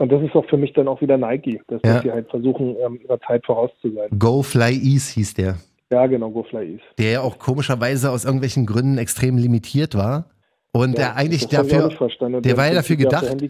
[0.01, 2.01] Und das ist auch für mich dann auch wieder Nike, dass, Ja.
[2.01, 4.09] sie halt versuchen, ähm, ihrer Zeit voraus zu sein.
[4.19, 5.57] Go Fly Ease hieß der.
[5.93, 6.85] Ja, genau, Go Fly East.
[6.99, 10.31] Der ja auch komischerweise aus irgendwelchen Gründen extrem limitiert war.
[10.73, 12.43] Und der eigentlich dafür, verstanden.
[12.43, 13.45] der war ja dafür gedacht- wollte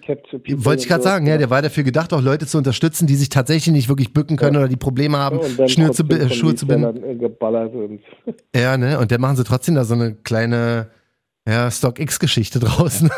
[0.82, 1.08] ich gerade so.
[1.10, 4.12] sagen, ja, der war dafür gedacht, auch Leute zu unterstützen, die sich tatsächlich nicht wirklich
[4.14, 4.60] bücken können Ja.
[4.60, 7.02] oder die Probleme haben, Ja, Schnür zu, äh, Schuhe zu binden.
[7.04, 8.98] Äh, Ja, ne?
[8.98, 10.88] Und dann machen sie trotzdem da so eine kleine
[11.48, 13.10] ja, StockX-Geschichte draußen.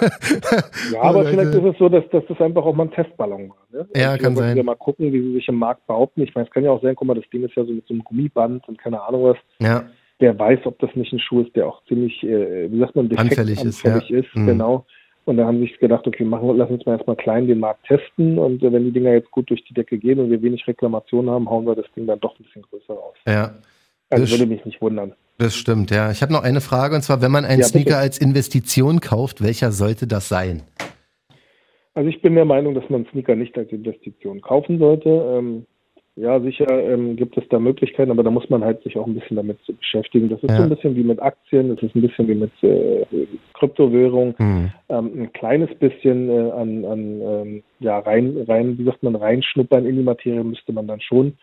[0.93, 3.67] Ja, aber vielleicht ist es so, dass, dass das einfach auch mal ein Testballon war.
[3.71, 3.89] Ne?
[3.97, 4.55] Ja, kann sein.
[4.55, 6.23] Wir mal gucken, wie sie sich im Markt behaupten.
[6.23, 7.87] Ich meine, es kann ja auch sein, guck mal, das Ding ist ja so mit
[7.87, 9.37] so einem Gummiband und keine Ahnung was.
[9.61, 9.85] ja,
[10.19, 13.09] Wer weiß, ob das nicht ein Schuh ist, der auch ziemlich, äh, wie sagt man,
[13.09, 14.19] defekt Anfällig ist, anfällig ja.
[14.21, 14.37] ist.
[14.37, 14.47] Mhm.
[14.47, 14.87] Genau.
[15.25, 17.87] Und da haben sie sich gedacht, okay, machen, lass uns mal erstmal klein den Markt
[17.87, 20.67] testen und äh, wenn die Dinger jetzt gut durch die Decke gehen und wir wenig
[20.67, 23.17] Reklamationen haben, hauen wir das Ding dann doch ein bisschen größer raus.
[23.27, 23.53] ja.
[24.11, 25.15] Also würde mich nicht wundern.
[25.43, 26.13] Das stimmt, ja.
[26.13, 27.67] Ich habe noch eine Frage und zwar, wenn man einen Ja.
[27.67, 30.63] Sneaker als Investition kauft, welcher sollte das sein?
[31.95, 35.09] Also ich bin der Meinung, dass man Sneaker nicht als Investition kaufen sollte.
[35.11, 35.67] Ähm,
[36.15, 39.15] ja, sicher ähm, gibt es da Möglichkeiten, aber da muss man halt sich auch ein
[39.15, 40.29] bisschen damit beschäftigen.
[40.29, 40.59] Das ist Ja.
[40.59, 43.05] so ein bisschen wie mit Aktien, das ist ein bisschen wie mit äh,
[43.55, 44.71] Kryptowährung, Hm.
[44.91, 49.87] ähm, ein kleines bisschen äh, an, an ähm, ja, rein, rein, wie sagt man, reinschnuppern
[49.87, 51.37] in die Materie müsste man dann schon.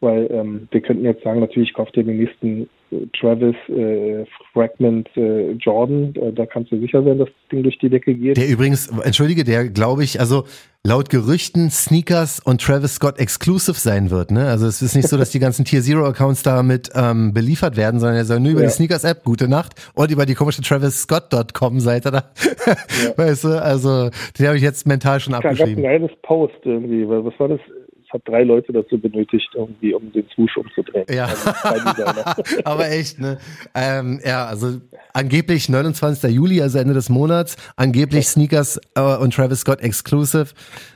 [0.00, 5.08] Weil ähm, wir könnten jetzt sagen, natürlich kauft ihr den nächsten äh, Travis äh, Fragment
[5.16, 8.36] äh, Jordan, äh, da kannst du sicher sein, dass das Ding durch die Decke geht.
[8.36, 10.44] Der übrigens, entschuldige, der glaube ich, also
[10.84, 14.46] laut Gerüchten Sneakers und Travis Scott exclusive sein wird, ne?
[14.48, 17.98] Also es ist nicht so, dass die ganzen Tier Zero Accounts damit ähm, beliefert werden,
[17.98, 18.66] sondern er soll nur über Ja.
[18.66, 22.24] die Sneakers App, gute Nacht, und über die komische TravisScott.com Seite da.
[23.16, 25.82] Weißt du, also den habe ich jetzt mental schon Es gab ein abgeschrieben.
[25.82, 27.60] geiles Post irgendwie, was war das?
[28.06, 31.06] Es hat drei Leute dazu benötigt, irgendwie, um den Swoosh umzudrehen.
[31.10, 31.50] Ja, Also
[31.92, 32.36] Designer.
[32.64, 33.38] aber echt, ne?
[33.74, 34.80] Ähm, ja, also
[35.12, 36.30] angeblich 29.
[36.32, 40.46] Juli, also Ende des Monats, angeblich Sneakers äh, und Travis Scott exclusive.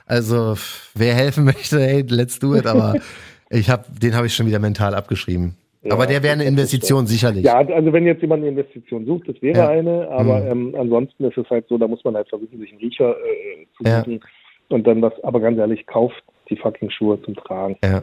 [0.07, 0.55] Also
[0.95, 2.67] wer helfen möchte, hey, let's do it.
[2.67, 2.95] Aber
[3.51, 5.57] ich habe, den habe ich schon wieder mental abgeschrieben.
[5.83, 7.45] Ja, aber der wäre eine Investition sicherlich.
[7.45, 9.69] Ja, also wenn jetzt jemand eine Investition sucht, das wäre Ja.
[9.69, 10.75] eine, aber Mhm.
[10.75, 13.67] ähm, ansonsten ist es halt so, da muss man halt versuchen, sich einen Riecher äh,
[13.77, 14.01] zu Ja.
[14.01, 14.21] suchen
[14.69, 17.77] und dann was, aber ganz ehrlich, kauft die fucking Schuhe zum Tragen.
[17.83, 18.01] Ja.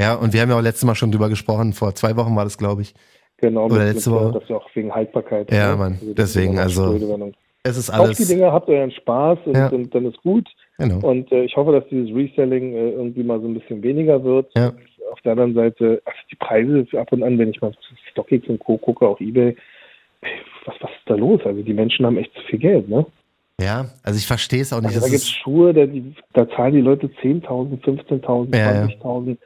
[0.00, 1.72] Ja, und wir haben ja auch letztes Mal schon drüber gesprochen.
[1.72, 2.94] Vor zwei Wochen war das, glaube ich.
[3.38, 4.32] Genau, Oder letzte äh, Woche.
[4.34, 5.52] Das ist ja auch wegen Haltbarkeit.
[5.52, 5.76] Ja, ne?
[5.76, 6.94] Mann, ist deswegen, also,
[7.64, 8.28] Es ist Kauft die alles.
[8.28, 9.68] Dinger, habt euren Spaß und, Ja.
[9.68, 10.48] und dann ist gut.
[10.78, 11.06] Genau.
[11.06, 14.50] Und äh, ich hoffe, dass dieses Reselling äh, irgendwie mal so ein bisschen weniger wird.
[14.56, 14.72] Ja.
[15.10, 17.72] Auf der anderen Seite, also die Preise ab und an, wenn ich mal
[18.10, 18.76] StockX und Co.
[18.76, 19.56] gucke auf Ebay,
[20.66, 21.40] was, was ist da los?
[21.44, 23.06] Also die Menschen haben echt zu viel Geld, ne?
[23.60, 24.88] Ja, also ich verstehe es auch nicht.
[24.94, 25.84] Also da gibt es Schuhe, da,
[26.34, 28.84] da zahlen die Leute 10.000, 15.000, Ja, ja.
[28.86, 29.36] 20.000.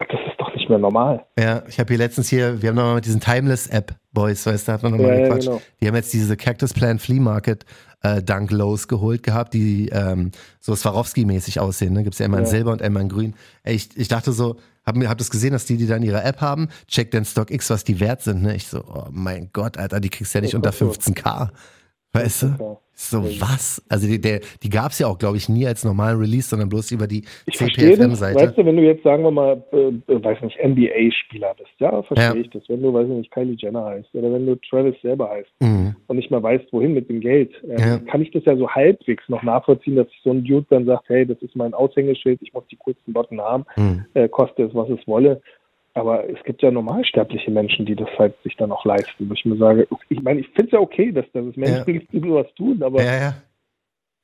[0.00, 1.24] Das ist doch nicht mehr normal.
[1.38, 4.70] ja, ich habe hier letztens hier, wir haben nochmal mit diesen Timeless-App Boys, weißt du,
[4.70, 5.46] da hat man nochmal Ja, ja, gequatscht.
[5.46, 5.62] genau.
[5.80, 7.64] Die haben jetzt diese Cactus Plant Flea Market
[8.02, 11.92] äh, Dunk Lows geholt gehabt, die ähm, so Swarovski-mäßig aussehen.
[11.92, 12.02] Ne?
[12.02, 12.50] Gibt's ja immer in Ja.
[12.50, 13.34] Silber und einmal in Grün.
[13.62, 16.24] Ey, ich, ich dachte so, hab, hab das gesehen, dass die die da in ihrer
[16.24, 16.68] App haben.
[16.88, 18.42] Check den Stock X, was die wert sind.
[18.42, 18.56] Ne?
[18.56, 21.16] Ich so, oh mein Gott, Alter, die kriegst du ja nicht Ja, unter kostet.
[21.16, 21.50] 15k.
[22.12, 22.78] Weißt du?
[23.10, 23.84] So was?
[23.88, 26.92] Also die, der, die gab's ja auch, glaube ich, nie als normalen Release, sondern bloß
[26.92, 27.22] über die.
[27.50, 28.38] CPFM-Seite.
[28.38, 32.02] Weißt du, wenn du jetzt, sagen wir mal, äh, äh, weiß nicht, NBA-Spieler bist, ja,
[32.02, 32.34] verstehe Ja.
[32.34, 32.62] ich das.
[32.68, 35.96] Wenn du, weiß ich nicht, Kylie Jenner heißt oder wenn du Travis selber heißt Mhm.
[36.06, 37.98] und nicht mal weißt, wohin mit dem Geld, äh, Ja.
[37.98, 41.08] kann ich das ja so halbwegs noch nachvollziehen, dass sich so ein Dude dann sagt,
[41.08, 44.04] hey, das ist mein Aushängeschild, ich muss die coolsten Botten haben, Mhm.
[44.14, 45.42] äh, koste es, was es wolle.
[45.94, 49.28] Aber es gibt ja normalsterbliche Menschen, die das halt sich dann auch leisten.
[49.28, 51.76] Wo ich mir sage, ich meine, ich finde es ja okay, dass, dass es Menschen
[51.76, 51.84] Ja.
[51.84, 53.34] gibt, die sowas tun, aber, Ja, ja.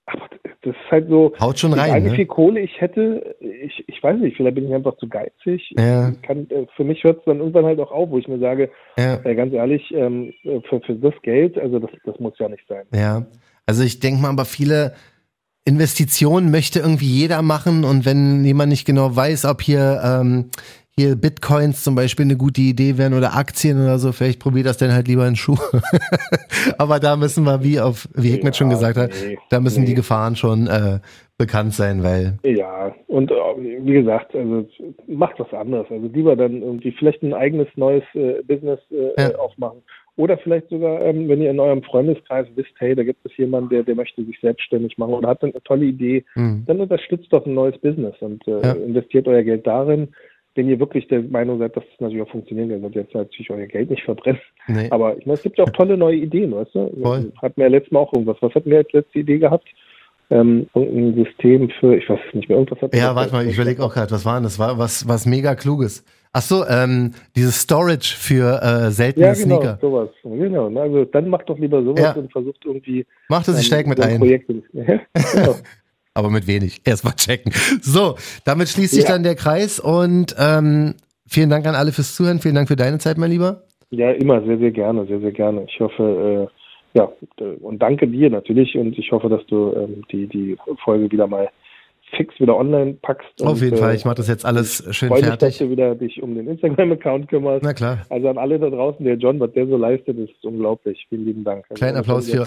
[0.07, 0.29] aber
[0.63, 2.05] das ist halt so, Haut schon rein.
[2.05, 2.15] wie Ne?
[2.17, 5.75] viel Kohle ich hätte, ich, ich weiß nicht, vielleicht bin ich einfach zu geizig.
[5.77, 6.13] Ja.
[6.23, 8.71] Kann, äh, für mich hört es dann irgendwann halt auch auf, wo ich mir sage,
[8.97, 9.21] Ja.
[9.25, 10.33] äh, ganz ehrlich, ähm,
[10.69, 12.87] für, für das Geld, also das, das muss ja nicht sein.
[12.95, 13.27] Ja,
[13.67, 14.95] also ich denke mal, aber viele
[15.67, 20.47] Investitionen möchte irgendwie jeder machen und wenn jemand nicht genau weiß, ob hier ähm,
[20.99, 24.77] hier Bitcoins zum Beispiel eine gute Idee wären oder Aktien oder so, vielleicht probiert das
[24.79, 25.57] dann halt lieber in Schuh.
[26.79, 29.85] aber da müssen wir, wie auf wie Hickmet schon Ja, gesagt hat, nee, da müssen
[29.85, 29.97] die nee.
[29.97, 30.99] Gefahren schon äh,
[31.39, 33.35] bekannt sein, weil Ja, und äh,
[33.85, 34.67] wie gesagt, also
[35.07, 35.87] macht was anderes.
[35.91, 39.31] Also lieber dann irgendwie vielleicht ein eigenes neues äh, Business äh, Ja.
[39.31, 39.83] äh, aufmachen.
[40.17, 43.69] Oder vielleicht sogar, ähm, wenn ihr in eurem Freundeskreis wisst, hey, da gibt es jemanden,
[43.71, 47.47] der, der möchte sich selbstständig machen oder hat eine tolle Idee, hm, dann unterstützt doch
[47.47, 48.73] ein neues Business und äh, Ja.
[48.73, 50.09] investiert euer Geld darin.
[50.55, 53.51] Wenn ihr wirklich der Meinung seid, dass das natürlich auch funktioniert, dann wird jetzt natürlich
[53.51, 54.41] euer Geld nicht verbrennen.
[54.67, 54.89] nee.
[54.91, 56.93] Aber ich meine, es gibt ja auch tolle neue Ideen, weißt du?
[57.03, 57.33] Voll.
[57.41, 58.39] Hatten wir ja letztes Mal auch irgendwas.
[58.41, 59.69] Was hatten wir als letzte Idee gehabt?
[60.31, 63.83] Ähm, irgendein System für, ich weiß nicht mehr, irgendwas wir Ja, warte mal, ich überlege
[63.83, 64.59] auch gerade, was war denn das?
[64.59, 66.05] War was, was mega kluges.
[66.35, 69.79] Ach so, ähm, dieses Storage für äh, seltene Ja, genau, Sneaker.
[69.81, 70.11] sowas.
[70.23, 70.67] Genau.
[70.79, 72.13] Also dann macht doch lieber sowas Ja.
[72.13, 73.07] und versucht irgendwie.
[73.31, 74.19] Macht es, ich ähm, steig mit ein.
[74.19, 74.51] Projekt.
[74.75, 75.55] Ja, genau.
[76.15, 76.81] aber mit wenig.
[76.85, 77.53] Erstmal checken.
[77.83, 79.11] So, damit schließt sich Ja.
[79.11, 80.95] dann der Kreis und ähm,
[81.27, 82.41] vielen Dank an alle fürs Zuhören.
[82.41, 83.63] Vielen Dank für deine Zeit, mein Lieber.
[83.91, 85.65] ja, immer sehr, sehr gerne, sehr, sehr gerne.
[85.69, 87.11] Ich hoffe, äh, ja,
[87.61, 91.49] und danke dir natürlich und ich hoffe, dass du ähm, die, die Folge wieder mal
[92.17, 93.29] fix wieder online packst.
[93.43, 95.59] Auf und, jeden äh, Fall, ich mache das jetzt alles schön freue mich, dass fertig.
[95.59, 97.63] du wieder dich um den Instagram-Account kümmerst.
[97.63, 97.99] Na klar.
[98.11, 101.05] Also an alle da draußen, der John, was der so leistet, ist unglaublich.
[101.09, 101.65] Vielen lieben Dank.
[101.69, 102.47] Also, Kleinen Applaus für-.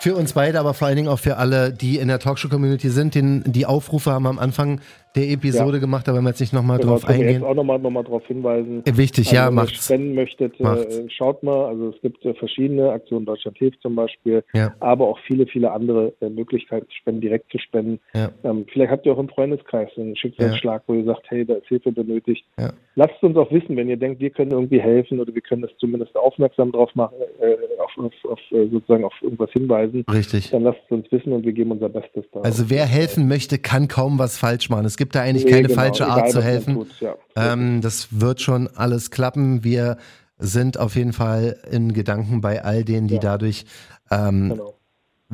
[0.00, 3.14] Für uns beide, aber vor allen Dingen auch für alle, die in der Talkshow-Community sind.
[3.14, 4.80] Den, die Aufrufe haben wir am Anfang
[5.16, 7.48] der Episode gemacht, da wollen wir jetzt nicht nochmal Genau, drauf können wir jetzt eingehen.
[7.48, 8.82] auch nochmal noch mal drauf hinweisen.
[8.84, 9.84] Wichtig, Also, ja, wenn ihr macht's.
[9.84, 10.98] spenden möchtet, Macht's.
[10.98, 11.66] äh, schaut mal.
[11.66, 14.74] Also es gibt äh, verschiedene Aktionen, Deutschland hilft zum Beispiel, Ja.
[14.80, 18.00] aber auch viele, viele andere äh, Möglichkeiten, Spenden direkt zu spenden.
[18.12, 18.30] Ja.
[18.42, 20.84] Ähm, vielleicht habt ihr auch im Freundeskreis einen Schicksalsschlag, ja.
[20.86, 22.44] wo ihr sagt, hey, da ist Hilfe benötigt.
[22.58, 22.72] Ja.
[22.96, 25.70] Lasst uns auch wissen, wenn ihr denkt, wir können irgendwie helfen oder wir können das
[25.78, 30.04] zumindest aufmerksam drauf machen, äh, auf, auf, auf, äh, sozusagen auf irgendwas hinweisen.
[30.12, 30.50] Richtig.
[30.50, 32.40] Dann lasst es uns wissen und wir geben unser Bestes da.
[32.40, 34.84] Also wer helfen möchte, kann kaum was falsch machen.
[34.84, 36.74] Es gibt da eigentlich nee, keine genau, falsche Art zu helfen.
[36.74, 37.14] Tut, ja.
[37.36, 39.64] ähm, das wird schon alles klappen.
[39.64, 39.96] Wir
[40.36, 43.64] sind auf jeden Fall in Gedanken bei all denen, die dadurch
[44.10, 44.74] ähm, genau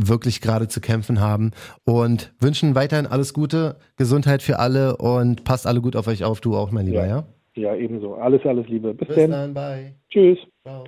[0.09, 1.53] wirklich gerade zu kämpfen haben
[1.85, 6.41] und wünschen weiterhin alles Gute, Gesundheit für alle und passt alle gut auf euch auf,
[6.41, 7.25] du auch, mein Lieber, ja?
[7.55, 8.15] Ja, ja ebenso.
[8.15, 8.95] Alles, alles Liebe.
[8.95, 9.31] Bis, Bis denn.
[9.31, 9.95] dann, bye.
[10.09, 10.39] Tschüss.
[10.63, 10.85] Ciao.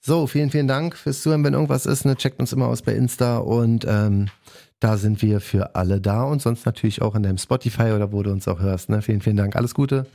[0.00, 1.44] So, vielen, vielen Dank fürs Zuhören.
[1.44, 4.28] Wenn irgendwas ist, ne, checkt uns immer aus bei Insta und ähm,
[4.80, 8.22] da sind wir für alle da und sonst natürlich auch in deinem Spotify oder wo
[8.22, 8.90] du uns auch hörst.
[8.90, 9.02] Ne?
[9.02, 9.56] Vielen, vielen Dank.
[9.56, 10.06] Alles Gute.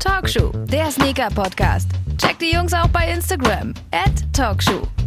[0.00, 1.88] Talkshow, der Sneaker-Podcast.
[2.30, 3.74] Check die Jungs auch bei Instagram.
[4.32, 4.99] Talkshow.